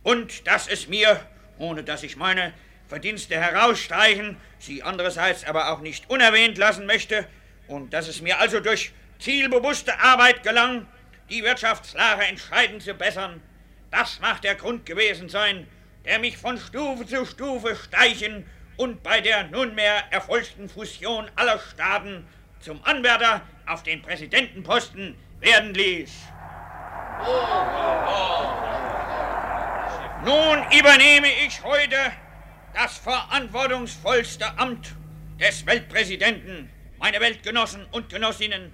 Und 0.03 0.47
dass 0.47 0.67
es 0.69 0.89
mir, 0.89 1.21
ohne 1.59 1.85
dass 1.85 2.03
ich 2.03 2.17
meine 2.17 2.55
Verdienste 2.89 3.37
herausstreichen, 3.37 4.37
sie 4.59 4.83
andererseits 4.83 5.45
aber 5.45 5.73
auch 5.73 5.81
nicht 5.81 6.09
unerwähnt 6.11 6.59
lassen 6.59 6.87
möchte, 6.87 7.27
und 7.69 7.93
dass 7.93 8.09
es 8.09 8.21
mir 8.21 8.41
also 8.41 8.61
durch 8.61 8.93
zielbewusste 9.19 9.99
Arbeit 10.01 10.43
gelang, 10.43 10.87
die 11.29 11.45
Wirtschaftslage 11.45 12.25
entscheidend 12.25 12.83
zu 12.83 12.95
bessern, 12.95 13.41
das 13.91 14.19
mag 14.21 14.43
der 14.43 14.57
Grund 14.57 14.87
gewesen 14.87 15.29
sein, 15.29 15.67
der 16.05 16.19
mich 16.19 16.37
von 16.37 16.59
Stufe 16.59 17.07
zu 17.07 17.25
Stufe 17.27 17.77
steichen 17.77 18.47
und 18.77 19.03
bei 19.03 19.21
der 19.21 19.45
nunmehr 19.49 20.05
erfolgten 20.11 20.69
Fusion 20.69 21.31
aller 21.37 21.59
Staaten 21.59 22.27
zum 22.61 22.83
Anwärter 22.85 23.43
auf 23.67 23.83
den 23.83 24.03
Präsidentenposten 24.03 25.15
werden 25.41 25.75
ließ. 25.75 26.11
Nun 30.25 30.59
übernehme 30.79 31.29
ich 31.47 31.63
heute 31.65 31.97
das 32.75 32.99
verantwortungsvollste 32.99 34.59
Amt 34.59 34.95
des 35.39 35.65
Weltpräsidenten, 35.67 36.71
meine 36.99 37.21
Weltgenossen 37.21 37.87
und 37.91 38.11
Genossinnen. 38.11 38.73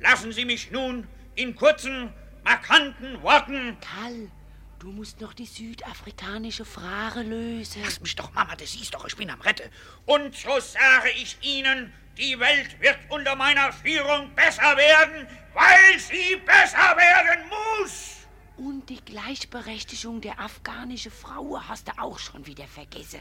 Lassen 0.00 0.32
Sie 0.32 0.44
mich 0.44 0.70
nun 0.70 1.06
in 1.36 1.54
kurzen, 1.54 2.12
markanten 2.42 3.22
Worten. 3.22 3.76
Karl, 3.80 4.30
du 4.78 4.90
musst 4.90 5.20
noch 5.20 5.32
die 5.32 5.46
südafrikanische 5.46 6.64
Frage 6.64 7.22
lösen. 7.22 7.82
Lass 7.84 8.00
mich 8.00 8.16
doch, 8.16 8.32
Mama, 8.32 8.56
das 8.56 8.72
siehst 8.72 8.94
doch, 8.94 9.06
ich 9.06 9.16
bin 9.16 9.30
am 9.30 9.40
Rette. 9.40 9.70
Und 10.06 10.34
so 10.34 10.58
sage 10.58 11.10
ich 11.16 11.36
Ihnen, 11.42 11.92
die 12.20 12.38
Welt 12.38 12.78
wird 12.80 12.98
unter 13.08 13.34
meiner 13.34 13.72
Führung 13.72 14.30
besser 14.34 14.76
werden, 14.76 15.26
weil 15.54 15.98
sie 15.98 16.36
besser 16.36 16.94
werden 16.96 17.48
muss. 17.48 18.16
Und 18.58 18.90
die 18.90 19.02
Gleichberechtigung 19.02 20.20
der 20.20 20.38
afghanischen 20.38 21.10
Frau 21.10 21.58
hast 21.66 21.88
du 21.88 21.92
auch 21.98 22.18
schon 22.18 22.46
wieder 22.46 22.66
vergessen. 22.66 23.20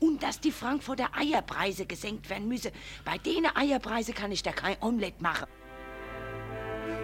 Und 0.00 0.22
dass 0.22 0.40
die 0.40 0.50
Frankfurter 0.50 1.10
Eierpreise 1.14 1.86
gesenkt 1.86 2.28
werden 2.28 2.48
müssen. 2.48 2.72
Bei 3.04 3.18
denen 3.18 3.54
Eierpreise 3.54 4.12
kann 4.12 4.32
ich 4.32 4.42
da 4.42 4.50
kein 4.50 4.76
Omelett 4.80 5.20
machen. 5.20 5.46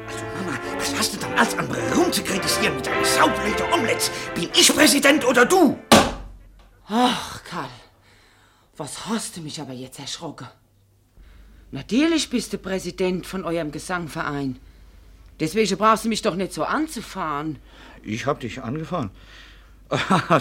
Also, 0.08 0.24
Mama, 0.34 0.58
was 0.78 0.96
hast 0.96 1.14
du 1.14 1.18
dann 1.18 1.34
als 1.34 1.56
andere 1.56 1.94
rumzukritisieren 1.94 2.74
mit 2.76 2.86
deinen 2.86 3.04
Saublöde 3.04 3.64
Omelettes? 3.72 4.10
Bin 4.34 4.48
ich 4.52 4.74
Präsident 4.74 5.24
oder 5.24 5.44
du? 5.44 5.78
Ach, 6.88 7.44
Karl, 7.44 7.68
was 8.76 9.06
hast 9.06 9.36
du 9.36 9.42
mich 9.42 9.60
aber 9.60 9.72
jetzt 9.72 9.98
erschrocken? 9.98 10.48
Natürlich 11.72 12.30
bist 12.30 12.52
du 12.52 12.58
Präsident 12.58 13.26
von 13.26 13.44
eurem 13.44 13.72
Gesangverein. 13.72 14.56
Deswegen 15.40 15.76
brauchst 15.76 16.04
du 16.04 16.08
mich 16.08 16.22
doch 16.22 16.34
nicht 16.34 16.52
so 16.52 16.64
anzufahren. 16.64 17.58
Ich 18.02 18.26
hab 18.26 18.40
dich 18.40 18.62
angefahren. 18.62 19.10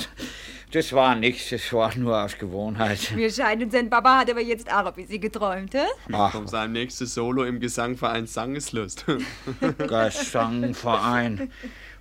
Das 0.71 0.91
war 0.91 1.15
nichts, 1.15 1.51
das 1.51 1.71
war 1.71 1.95
nur 1.95 2.21
aus 2.21 2.37
Gewohnheit. 2.37 3.13
Mir 3.15 3.31
scheint, 3.31 3.63
und 3.63 3.71
sein 3.71 3.89
Papa 3.89 4.19
hat 4.19 4.29
aber 4.29 4.41
jetzt 4.41 4.69
auch 4.69 4.87
ein 4.87 4.93
bisschen 4.93 5.21
geträumt, 5.21 5.73
hä? 5.73 5.85
Ach. 6.11 6.33
Von 6.33 6.47
seinem 6.47 6.73
nächsten 6.73 7.05
Solo 7.05 7.45
im 7.45 7.61
Gesangverein 7.61 8.27
Sangeslust. 8.27 9.05
Gesangverein. 9.77 11.49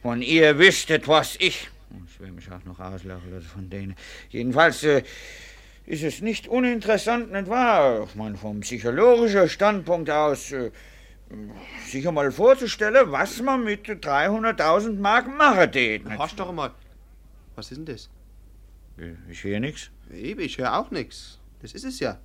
Und 0.03 0.23
ihr 0.23 0.59
wüsstet, 0.59 1.07
was 1.07 1.37
ich. 1.37 1.69
Ich 2.09 2.19
will 2.19 2.33
mich 2.33 2.51
auch 2.51 2.65
noch 2.65 2.81
auslachen 2.81 3.31
lassen 3.33 3.47
von 3.47 3.71
denen. 3.71 3.95
Jedenfalls 4.31 4.83
äh, 4.83 5.05
ist 5.87 6.03
es 6.03 6.21
nicht 6.21 6.49
uninteressant, 6.49 7.33
nicht 7.33 7.49
wahr? 7.49 8.05
Ich 8.05 8.15
meine, 8.15 8.37
vom 8.37 8.61
psychologischen 8.61 9.49
Standpunkt 9.49 10.11
aus, 10.11 10.53
äh, 10.53 10.71
sich 11.87 12.07
einmal 12.07 12.31
vorzustellen, 12.33 13.11
was 13.11 13.41
man 13.43 13.65
mit 13.65 13.87
300.000 13.87 14.99
Mark 14.99 15.27
machen 15.27 15.71
tät. 15.73 16.05
nicht 16.05 16.19
Hast 16.19 16.39
doch 16.39 16.53
mal. 16.53 16.71
Was 17.55 17.71
ist 17.71 17.79
denn 17.79 17.87
das? 17.87 18.09
Ich 19.29 19.45
höre 19.45 19.61
nichts. 19.61 19.91
Eben, 20.13 20.41
ich 20.41 20.59
höre 20.59 20.79
auch 20.79 20.91
nichts. 20.91 21.39
Das 21.61 21.73
ist 21.73 21.85
es 21.85 22.01
ja. 22.01 22.19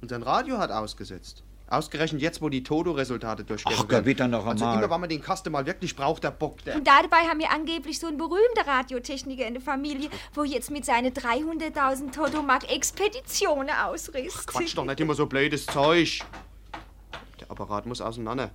Und 0.00 0.08
sein 0.08 0.22
Radio 0.22 0.58
hat 0.58 0.70
ausgesetzt. 0.70 1.42
Ausgerechnet 1.68 2.22
jetzt, 2.22 2.40
wo 2.40 2.48
die 2.48 2.62
Toto-Resultate 2.62 3.42
durchgehen. 3.42 3.74
Ach, 3.76 3.88
Gott, 3.88 4.04
bitte 4.04 4.28
noch 4.28 4.46
Also 4.46 4.64
einmal. 4.64 4.84
immer, 4.84 4.94
wenn 4.94 5.00
man 5.00 5.08
den 5.08 5.20
Kasten 5.20 5.50
mal 5.50 5.66
wirklich 5.66 5.96
braucht, 5.96 6.22
der 6.22 6.30
Bock, 6.30 6.62
der... 6.64 6.76
Und 6.76 6.86
dabei 6.86 7.26
haben 7.28 7.40
wir 7.40 7.50
angeblich 7.50 7.98
so 7.98 8.06
einen 8.06 8.18
berühmten 8.18 8.60
Radiotechniker 8.64 9.44
in 9.44 9.54
der 9.54 9.62
Familie, 9.62 10.08
wo 10.32 10.44
jetzt 10.44 10.70
mit 10.70 10.84
seinen 10.84 11.12
300.000 11.12 12.12
Totomark 12.12 12.70
Expeditionen 12.72 13.70
ausrüstet. 13.70 14.46
Quatsch 14.46 14.76
doch 14.76 14.84
nicht 14.84 15.00
immer 15.00 15.14
so 15.14 15.26
blödes 15.26 15.66
Zeug. 15.66 16.20
Der 17.40 17.50
Apparat 17.50 17.84
muss 17.86 18.00
auseinander. 18.00 18.50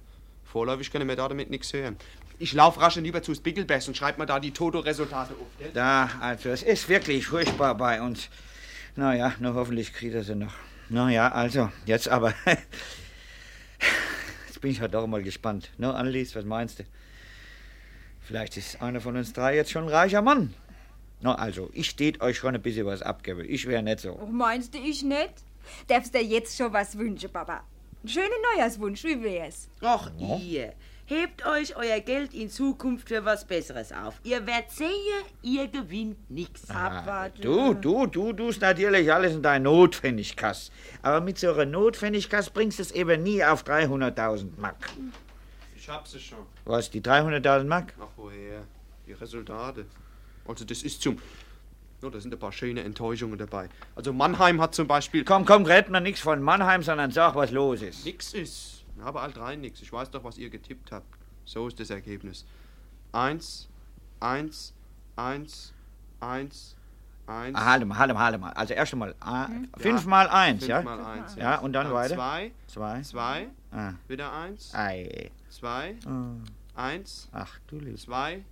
Vorläufig 0.45 0.89
können 0.89 1.09
wir 1.09 1.17
da 1.17 1.27
damit 1.27 1.49
nichts 1.49 1.73
hören. 1.73 1.97
Ich 2.39 2.53
lauf 2.53 2.79
rasch 2.79 2.95
lieber 2.95 3.21
zu 3.21 3.35
Spiegelbest 3.35 3.89
und 3.89 3.97
schreib 3.97 4.17
mal 4.17 4.25
da 4.25 4.39
die 4.39 4.51
Toto-Resultate 4.51 5.33
auf. 5.33 5.47
gell? 5.59 5.71
Da, 5.73 6.09
also, 6.21 6.49
es 6.49 6.63
ist 6.63 6.87
wirklich 6.87 7.27
furchtbar 7.27 7.75
bei 7.75 8.01
uns. 8.01 8.29
Naja, 8.95 9.33
nur 9.39 9.53
hoffentlich 9.53 9.93
kriegt 9.93 10.15
er 10.15 10.23
sie 10.23 10.35
noch. 10.35 10.53
Naja, 10.89 11.29
also, 11.29 11.69
jetzt 11.85 12.07
aber. 12.07 12.33
Bin 14.61 14.71
ich 14.71 14.79
ja 14.79 14.87
doch 14.87 15.07
mal 15.07 15.23
gespannt. 15.23 15.71
Ne, 15.77 15.93
Annelies, 15.93 16.35
was 16.35 16.45
meinst 16.45 16.79
du? 16.79 16.83
Vielleicht 18.21 18.57
ist 18.57 18.81
einer 18.81 19.01
von 19.01 19.17
uns 19.17 19.33
drei 19.33 19.55
jetzt 19.55 19.71
schon 19.71 19.83
ein 19.85 19.89
reicher 19.89 20.21
Mann. 20.21 20.53
Na, 21.21 21.35
also, 21.35 21.69
ich 21.73 21.95
tät 21.95 22.21
euch 22.21 22.37
schon 22.37 22.55
ein 22.55 22.61
bisschen 22.61 22.85
was 22.85 23.01
abgeben. 23.01 23.43
Ich 23.47 23.67
wäre 23.67 23.83
nicht 23.83 23.99
so. 23.99 24.19
Oh, 24.21 24.25
meinst 24.27 24.73
du, 24.73 24.77
ich 24.77 25.03
nicht? 25.03 25.33
Darfst 25.87 26.13
dir 26.13 26.23
jetzt 26.23 26.57
schon 26.57 26.71
was 26.73 26.97
wünschen, 26.97 27.31
Papa? 27.31 27.63
Einen 28.01 28.09
schönen 28.09 28.29
Neujahrswunsch, 28.55 29.03
wie 29.03 29.21
wär's? 29.21 29.67
Ach, 29.81 30.11
ihr. 30.17 30.73
Hebt 31.11 31.45
euch 31.45 31.75
euer 31.75 31.99
Geld 31.99 32.33
in 32.33 32.49
Zukunft 32.49 33.09
für 33.09 33.25
was 33.25 33.43
Besseres 33.43 33.91
auf. 33.91 34.13
Ihr 34.23 34.47
werdet 34.47 34.71
sehen, 34.71 34.89
ihr 35.41 35.67
gewinnt 35.67 36.31
nichts. 36.31 36.69
Abwarten. 36.69 37.41
Du, 37.41 37.73
du, 37.73 38.07
du 38.07 38.31
tust 38.31 38.61
natürlich 38.61 39.11
alles 39.11 39.33
in 39.33 39.41
deine 39.43 39.65
Notwendigkasse. 39.65 40.71
Aber 41.01 41.19
mit 41.19 41.37
so 41.37 41.51
einer 41.51 41.65
Notwendigkasse 41.65 42.51
bringst 42.51 42.79
du 42.79 42.83
es 42.83 42.91
eben 42.91 43.23
nie 43.23 43.43
auf 43.43 43.65
300.000 43.65 44.51
Mark. 44.57 44.87
Ich 45.75 45.89
hab 45.89 46.07
sie 46.07 46.17
schon. 46.17 46.45
Was, 46.63 46.89
die 46.89 47.01
300.000 47.01 47.65
Mark? 47.65 47.93
Ach, 47.99 48.07
woher? 48.15 48.63
Die 49.05 49.11
Resultate. 49.11 49.87
Also, 50.47 50.63
das 50.63 50.81
ist 50.81 51.01
zum. 51.01 51.17
No, 52.01 52.09
da 52.09 52.21
sind 52.21 52.33
ein 52.33 52.39
paar 52.39 52.53
schöne 52.53 52.83
Enttäuschungen 52.85 53.37
dabei. 53.37 53.67
Also, 53.97 54.13
Mannheim 54.13 54.61
hat 54.61 54.73
zum 54.73 54.87
Beispiel. 54.87 55.25
Komm, 55.25 55.43
komm, 55.43 55.65
red 55.65 55.89
mir 55.89 55.99
nichts 55.99 56.21
von 56.21 56.41
Mannheim, 56.41 56.83
sondern 56.83 57.11
sag, 57.11 57.35
was 57.35 57.51
los 57.51 57.81
ist. 57.81 58.05
Nix 58.05 58.33
ist. 58.33 58.80
Ich 59.01 59.07
habe 59.07 59.19
alt 59.19 59.35
rein 59.39 59.61
nix. 59.61 59.81
Ich 59.81 59.91
weiß 59.91 60.11
doch, 60.11 60.23
was 60.23 60.37
ihr 60.37 60.51
getippt 60.51 60.91
habt. 60.91 61.07
So 61.43 61.67
ist 61.67 61.79
das 61.79 61.89
Ergebnis. 61.89 62.45
Eins, 63.11 63.67
eins, 64.19 64.75
eins, 65.15 65.73
eins, 66.19 66.75
eins. 67.25 67.57
Ah, 67.57 67.65
Halte 67.65 67.85
mal, 67.85 67.97
halte 67.97 68.13
mal, 68.13 68.19
halte 68.23 68.37
mal. 68.37 68.53
Also 68.53 68.75
erst 68.75 68.93
einmal 68.93 69.15
ah, 69.19 69.47
Hm? 69.47 69.67
fünf 69.75 70.03
Ja, 70.03 70.07
mal 70.07 70.29
eins, 70.29 70.59
fünf 70.59 70.69
ja? 70.69 70.81
mal 70.83 71.03
eins, 71.03 71.35
ja. 71.35 71.41
Ja, 71.53 71.59
und 71.61 71.73
dann, 71.73 71.85
Dann 71.87 71.95
weiter? 71.95 72.13
zwei. 72.15 72.51
Zwei. 72.67 73.01
Zwei. 73.01 73.47
Ah. 73.71 73.93
Wieder 74.07 74.31
eins. 74.33 74.71
Ei. 74.75 75.31
Zwei. 75.49 75.95
Ah. 76.05 76.35
Eins. 76.75 77.27
Ach, 77.31 77.57
du 77.65 77.79
lieb. 77.79 77.99
Zwei. 77.99 78.45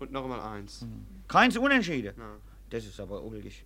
Und 0.00 0.12
noch 0.12 0.24
einmal 0.24 0.40
eins. 0.42 0.84
Keins 1.28 1.56
Unentschieden. 1.56 2.12
Ja. 2.18 2.36
Das 2.68 2.84
ist 2.84 3.00
aber 3.00 3.22
ulkig. 3.22 3.64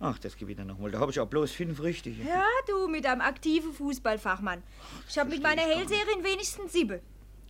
Ach, 0.00 0.18
das 0.18 0.36
gebe 0.36 0.50
ich 0.50 0.56
dann 0.56 0.66
nochmal. 0.66 0.90
Da 0.90 0.98
habe 1.00 1.10
ich 1.10 1.20
auch 1.20 1.26
bloß 1.28 1.52
fünf 1.52 1.82
richtige. 1.82 2.22
Ja, 2.22 2.44
du 2.68 2.88
mit 2.88 3.06
einem 3.06 3.20
aktiven 3.20 3.72
Fußballfachmann. 3.72 4.62
Ich 5.08 5.18
habe 5.18 5.30
mit 5.30 5.42
meiner 5.42 5.62
Hellseherin 5.62 6.22
wenigstens 6.22 6.72
sieben. 6.72 7.00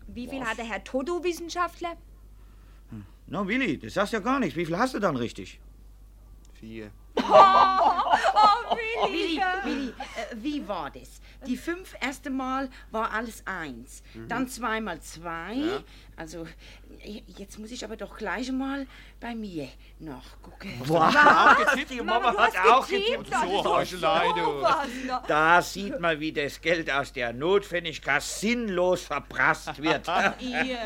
Wie 0.07 0.29
viel 0.29 0.45
hat 0.45 0.59
der 0.59 0.67
Herr 0.67 0.85
Toto-Wissenschaftler? 0.85 1.97
Na, 3.27 3.47
Willi, 3.49 3.79
das 3.79 3.95
sagst 3.95 4.13
ja 4.13 4.19
gar 4.21 4.39
nichts. 4.39 4.55
Wie 4.57 4.67
viel 4.67 4.77
hast 4.79 4.95
du 4.95 4.99
dann 4.99 5.17
richtig? 5.17 5.61
Vier. 6.55 6.91
Oh, 7.17 8.73
oh 8.73 8.77
Willi, 8.77 9.41
Willi, 9.65 9.89
äh, 9.89 10.37
wie 10.37 10.67
war 10.69 10.91
das? 10.91 11.21
Die 11.47 11.57
fünf 11.57 11.95
erste 12.01 12.29
Mal 12.29 12.69
war 12.91 13.13
alles 13.13 13.43
eins. 13.47 14.03
Mhm. 14.15 14.29
Dann 14.29 14.49
zweimal 14.49 15.01
zwei, 15.01 15.55
Ja. 15.55 15.83
Also, 16.17 16.47
jetzt 17.39 17.59
muss 17.59 17.71
ich 17.73 17.85
aber 17.85 17.97
doch 17.97 18.17
gleich 18.17 18.51
mal 18.53 18.87
bei 19.21 19.35
mir 19.35 19.69
nachgucken. 19.99 20.73
Was? 20.87 21.15
Was? 21.15 21.87
Die 21.91 22.01
Mama 22.01 22.37
hat 22.37 22.57
auch 22.59 22.87
getippt. 22.87 23.29
So, 23.31 23.65
Heuchelei, 23.65 24.29
du. 24.37 24.65
Da 25.27 25.61
sieht 25.61 25.99
man, 25.99 26.21
wie 26.21 26.33
das 26.33 26.61
Geld 26.61 26.91
aus 26.91 27.13
der 27.13 27.33
Notpfennigkasse 27.33 28.41
sinnlos 28.41 29.03
verprasst 29.03 29.83
wird. 29.83 30.07
Ihr. 30.41 30.79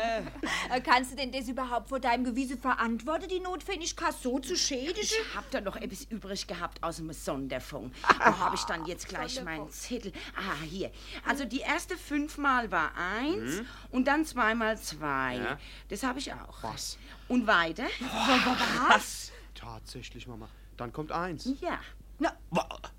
Äh, 0.71 0.81
Kannst 0.83 1.11
du 1.11 1.15
denn 1.15 1.31
das 1.31 1.47
überhaupt 1.47 1.89
vor 1.89 1.99
deinem 1.99 2.23
Gewissen 2.23 2.59
verantworten, 2.59 3.27
die 3.29 3.39
Notwendigkeit 3.39 4.13
so 4.21 4.39
zu 4.39 4.55
schädigen? 4.55 4.99
Ich 5.01 5.15
hab 5.35 5.49
da 5.51 5.61
noch 5.61 5.75
etwas 5.75 6.05
übrig 6.05 6.47
gehabt 6.47 6.81
aus 6.81 6.97
dem 6.97 7.11
Sonderfonds. 7.13 7.95
Wo 8.17 8.39
habe 8.39 8.55
ich 8.55 8.63
dann 8.63 8.85
jetzt 8.85 9.07
gleich 9.07 9.41
meinen 9.43 9.69
Zettel? 9.69 10.11
Ah, 10.35 10.63
hier. 10.63 10.91
Also 11.27 11.45
die 11.45 11.59
erste 11.59 11.97
fünfmal 11.97 12.71
war 12.71 12.91
eins 13.19 13.59
Mhm. 13.59 13.65
und 13.91 14.07
dann 14.07 14.25
zweimal 14.25 14.77
zwei. 14.77 15.18
Ja. 15.27 15.57
Das 15.89 16.03
habe 16.03 16.19
ich 16.19 16.31
auch. 16.33 16.63
Was? 16.63 16.97
Und 17.27 17.45
weiter? 17.47 17.85
Was? 18.89 19.31
Tatsächlich, 19.55 20.27
Mama. 20.27 20.47
Dann 20.77 20.93
kommt 20.93 21.11
eins. 21.11 21.49
Ja. 21.61 21.79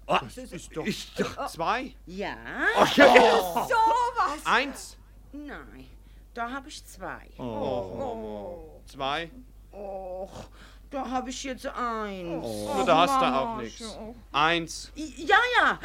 Das 0.06 0.36
ist 0.36 0.76
doch, 0.76 1.46
zwei. 1.46 1.94
Ja. 2.06 2.36
Ach, 2.76 2.96
ja. 2.96 3.06
So 3.14 3.74
was. 4.16 4.44
Eins. 4.46 4.96
Nein, 5.32 5.86
da 6.34 6.50
habe 6.50 6.68
ich 6.68 6.84
zwei. 6.84 7.28
Oh. 7.38 8.80
Zwei. 8.86 9.30
Och, 9.72 10.48
da 10.90 11.08
habe 11.08 11.30
ich 11.30 11.44
jetzt 11.44 11.66
eins. 11.66 12.44
Nur 12.44 12.84
da 12.84 12.98
hast 12.98 13.20
du 13.20 13.24
auch 13.24 13.56
nichts. 13.58 13.78
so. 13.78 14.16
Eins. 14.32 14.90
Ja, 14.96 15.38
ja. 15.60 15.78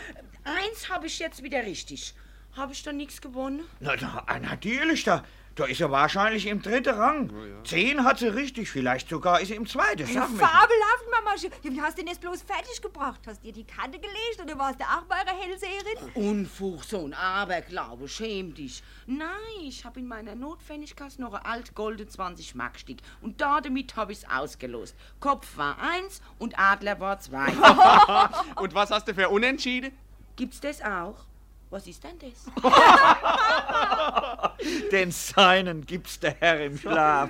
Eins 0.44 0.90
habe 0.90 1.08
ich 1.08 1.20
jetzt 1.20 1.44
wieder 1.44 1.64
richtig. 1.64 2.16
Habe 2.54 2.72
ich 2.74 2.82
da 2.84 2.94
nichts 2.94 3.22
gewonnen? 3.22 3.66
Na, 3.80 3.96
na, 4.00 4.40
natürlich, 4.40 5.04
da, 5.04 5.24
da 5.56 5.66
ist 5.66 5.80
er 5.80 5.90
wahrscheinlich 5.90 6.48
im 6.48 6.62
dritten 6.62 6.94
Rang. 6.94 7.32
Zehn 7.64 8.04
hat 8.04 8.20
sie 8.20 8.28
richtig, 8.28 8.70
vielleicht 8.70 9.10
sogar 9.10 9.40
ist 9.40 9.48
sie 9.48 9.56
im 9.56 9.66
zweiten. 9.66 10.02
Mir. 10.04 10.22
Fabelhaft, 10.22 11.06
Mama. 11.12 11.32
Ja, 11.38 11.50
Wie 11.72 11.82
hast 11.82 11.98
du 11.98 12.04
denn 12.04 12.10
das 12.12 12.20
bloß 12.20 12.42
fertig 12.42 12.82
gebracht? 12.82 13.22
Hast 13.26 13.42
du 13.42 13.48
dir 13.48 13.54
die 13.54 13.64
Kante 13.64 13.98
gelegt 13.98 14.42
oder 14.42 14.58
warst 14.60 14.80
du 14.80 14.84
auch 14.84 15.04
bei 15.04 15.16
einer 15.16 15.32
Hellseherin? 15.32 16.12
Unfug, 16.14 16.84
so 16.84 17.06
ein 17.06 17.14
Aberglaube, 17.14 18.08
schäm 18.08 18.54
dich. 18.54 18.84
Nein, 19.06 19.30
ich 19.62 19.86
habe 19.86 20.00
in 20.00 20.08
meiner 20.08 20.36
Notpfennigkasse 20.36 21.22
noch 21.22 21.34
ein 21.34 21.46
altgolden 21.46 22.10
20 22.10 22.56
Mark 22.56 22.80
Stück 22.80 22.98
und 23.22 23.40
da 23.40 23.62
damit 23.62 23.96
habe 23.96 24.12
ich's 24.12 24.26
ausgelost. 24.30 24.96
Kopf 25.20 25.58
war 25.58 25.78
eins 25.80 26.22
und 26.38 26.60
Adler 26.60 27.00
war 27.00 27.20
zwei. 27.20 27.46
Und 28.56 28.74
was 28.74 28.92
hast 28.92 29.08
du 29.08 29.14
für 29.14 29.30
Unentschieden? 29.30 29.92
Gibt's 30.36 30.60
das 30.60 30.82
auch? 30.82 31.26
Was 31.70 31.88
ist 31.88 32.04
denn 32.04 32.18
das? 32.20 32.46
Den 34.92 35.12
seinen 35.12 35.86
gibt's 35.86 36.20
der 36.20 36.36
Herr 36.40 36.64
im 36.64 36.78
Schlaf. 36.78 37.30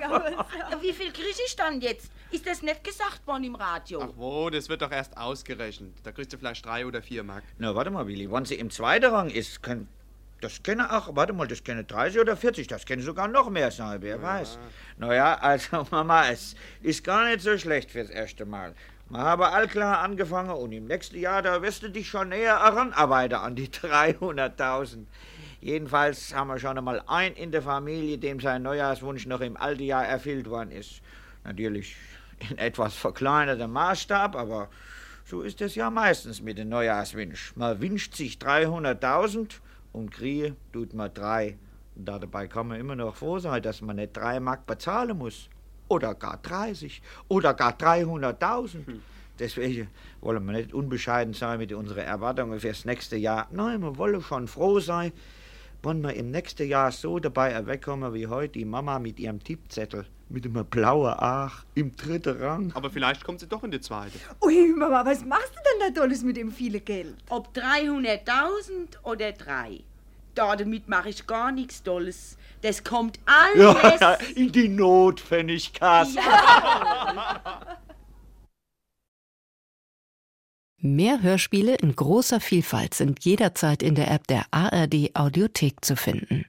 Wie 0.80 0.92
viel 0.92 1.12
krieg 1.12 1.34
ich 1.44 1.56
dann 1.56 1.80
jetzt? 1.80 2.10
Ist 2.30 2.46
das 2.46 2.62
nicht 2.62 2.84
gesagt 2.84 3.26
worden 3.26 3.44
im 3.44 3.54
Radio? 3.54 4.02
Ach 4.02 4.12
wo, 4.16 4.50
das 4.50 4.68
wird 4.68 4.82
doch 4.82 4.90
erst 4.90 5.16
ausgerechnet. 5.16 5.94
Da 6.02 6.12
kriegst 6.12 6.32
du 6.32 6.38
vielleicht 6.38 6.64
drei 6.64 6.86
oder 6.86 7.02
vier 7.02 7.22
Mark. 7.22 7.44
Na, 7.58 7.74
warte 7.74 7.90
mal, 7.90 8.06
Willi, 8.06 8.30
wenn 8.30 8.44
sie 8.44 8.56
im 8.56 8.70
zweiten 8.70 9.06
Rang 9.06 9.30
ist, 9.30 9.62
kann, 9.62 9.88
das 10.40 10.62
kenne 10.62 10.92
auch, 10.92 11.14
warte 11.16 11.32
mal, 11.32 11.46
das 11.46 11.64
kenne 11.64 11.84
30 11.84 12.20
oder 12.20 12.36
40, 12.36 12.66
das 12.66 12.84
kenne 12.84 13.02
sogar 13.02 13.28
noch 13.28 13.48
mehr 13.48 13.70
sein, 13.70 14.02
wer 14.02 14.20
weiß. 14.20 14.58
Naja, 14.98 15.38
also 15.38 15.86
Mama, 15.90 16.28
es 16.28 16.56
ist 16.82 17.04
gar 17.04 17.26
nicht 17.26 17.40
so 17.40 17.56
schlecht 17.56 17.90
fürs 17.90 18.10
erste 18.10 18.44
Mal. 18.44 18.74
Wir 19.08 19.18
haben 19.18 19.42
allklar 19.42 20.00
angefangen 20.00 20.50
und 20.50 20.72
im 20.72 20.86
nächsten 20.86 21.20
Jahr, 21.20 21.40
da 21.40 21.62
wirst 21.62 21.84
du 21.84 21.88
dich 21.88 22.08
schon 22.08 22.30
näher 22.30 22.58
heranarbeiten 22.58 23.38
an 23.38 23.54
die 23.54 23.68
300.000. 23.68 25.06
Jedenfalls 25.60 26.34
haben 26.34 26.48
wir 26.48 26.58
schon 26.58 26.76
einmal 26.76 27.00
einen 27.06 27.36
in 27.36 27.52
der 27.52 27.62
Familie, 27.62 28.18
dem 28.18 28.40
sein 28.40 28.62
Neujahrswunsch 28.62 29.26
noch 29.26 29.40
im 29.40 29.56
alten 29.56 29.84
Jahr 29.84 30.04
erfüllt 30.04 30.50
worden 30.50 30.72
ist. 30.72 31.02
Natürlich 31.44 31.94
in 32.50 32.58
etwas 32.58 32.94
verkleinertem 32.94 33.70
Maßstab, 33.70 34.34
aber 34.34 34.70
so 35.24 35.42
ist 35.42 35.60
es 35.60 35.76
ja 35.76 35.88
meistens 35.88 36.42
mit 36.42 36.58
dem 36.58 36.68
Neujahrswunsch. 36.68 37.54
Man 37.54 37.80
wünscht 37.80 38.14
sich 38.14 38.38
300.000 38.38 39.60
und 39.92 40.10
kriege 40.10 40.56
tut 40.72 40.94
man 40.94 41.14
drei. 41.14 41.56
Und 41.94 42.06
dabei 42.06 42.48
kann 42.48 42.66
man 42.66 42.80
immer 42.80 42.96
noch 42.96 43.14
froh 43.14 43.38
sein, 43.38 43.62
dass 43.62 43.80
man 43.82 43.96
nicht 43.96 44.16
drei 44.16 44.40
Mark 44.40 44.66
bezahlen 44.66 45.16
muss. 45.16 45.48
Oder 45.88 46.14
gar 46.14 46.38
30. 46.38 47.02
Oder 47.28 47.54
gar 47.54 47.72
300.000. 47.72 49.00
Deswegen 49.38 49.88
wollen 50.20 50.44
wir 50.46 50.52
nicht 50.52 50.72
unbescheiden 50.72 51.34
sein 51.34 51.58
mit 51.58 51.72
unseren 51.72 52.04
Erwartungen 52.04 52.58
fürs 52.58 52.84
nächste 52.84 53.16
Jahr. 53.16 53.46
Nein, 53.50 53.82
wir 53.82 53.98
wollen 53.98 54.22
schon 54.22 54.48
froh 54.48 54.80
sein, 54.80 55.12
wenn 55.82 56.00
wir 56.02 56.14
im 56.14 56.30
nächsten 56.30 56.66
Jahr 56.66 56.90
so 56.90 57.18
dabei 57.18 57.66
wegkommen 57.66 58.14
wie 58.14 58.26
heute 58.26 58.54
die 58.58 58.64
Mama 58.64 58.98
mit 58.98 59.20
ihrem 59.20 59.42
Tippzettel. 59.42 60.06
Mit 60.28 60.44
einem 60.44 60.64
blauen 60.64 61.14
Ach 61.16 61.64
im 61.74 61.94
dritten 61.94 62.42
Rang. 62.42 62.72
Aber 62.74 62.90
vielleicht 62.90 63.22
kommt 63.22 63.38
sie 63.38 63.46
doch 63.46 63.62
in 63.62 63.70
die 63.70 63.80
zweite. 63.80 64.18
Ui, 64.42 64.72
Mama, 64.74 65.04
was 65.04 65.24
machst 65.24 65.52
du 65.54 65.60
denn 65.62 65.94
da 65.94 66.00
Tolles 66.00 66.24
mit 66.24 66.36
dem 66.36 66.50
vielen 66.50 66.84
Geld? 66.84 67.14
Ob 67.28 67.54
300.000 67.56 69.04
oder 69.04 69.30
drei. 69.30 69.84
Da 70.34 70.56
damit 70.56 70.88
mache 70.88 71.10
ich 71.10 71.26
gar 71.26 71.52
nichts 71.52 71.82
Tolles. 71.82 72.36
Das 72.66 72.82
kommt 72.82 73.20
alles. 73.26 74.00
Ja, 74.00 74.14
in 74.34 74.50
die 74.50 74.66
Notpfennigkasse. 74.66 76.18
Mehr 80.78 81.22
Hörspiele 81.22 81.76
in 81.76 81.94
großer 81.94 82.40
Vielfalt 82.40 82.94
sind 82.94 83.24
jederzeit 83.24 83.84
in 83.84 83.94
der 83.94 84.10
App 84.10 84.26
der 84.26 84.46
ARD 84.50 85.14
Audiothek 85.14 85.84
zu 85.84 85.94
finden. 85.94 86.46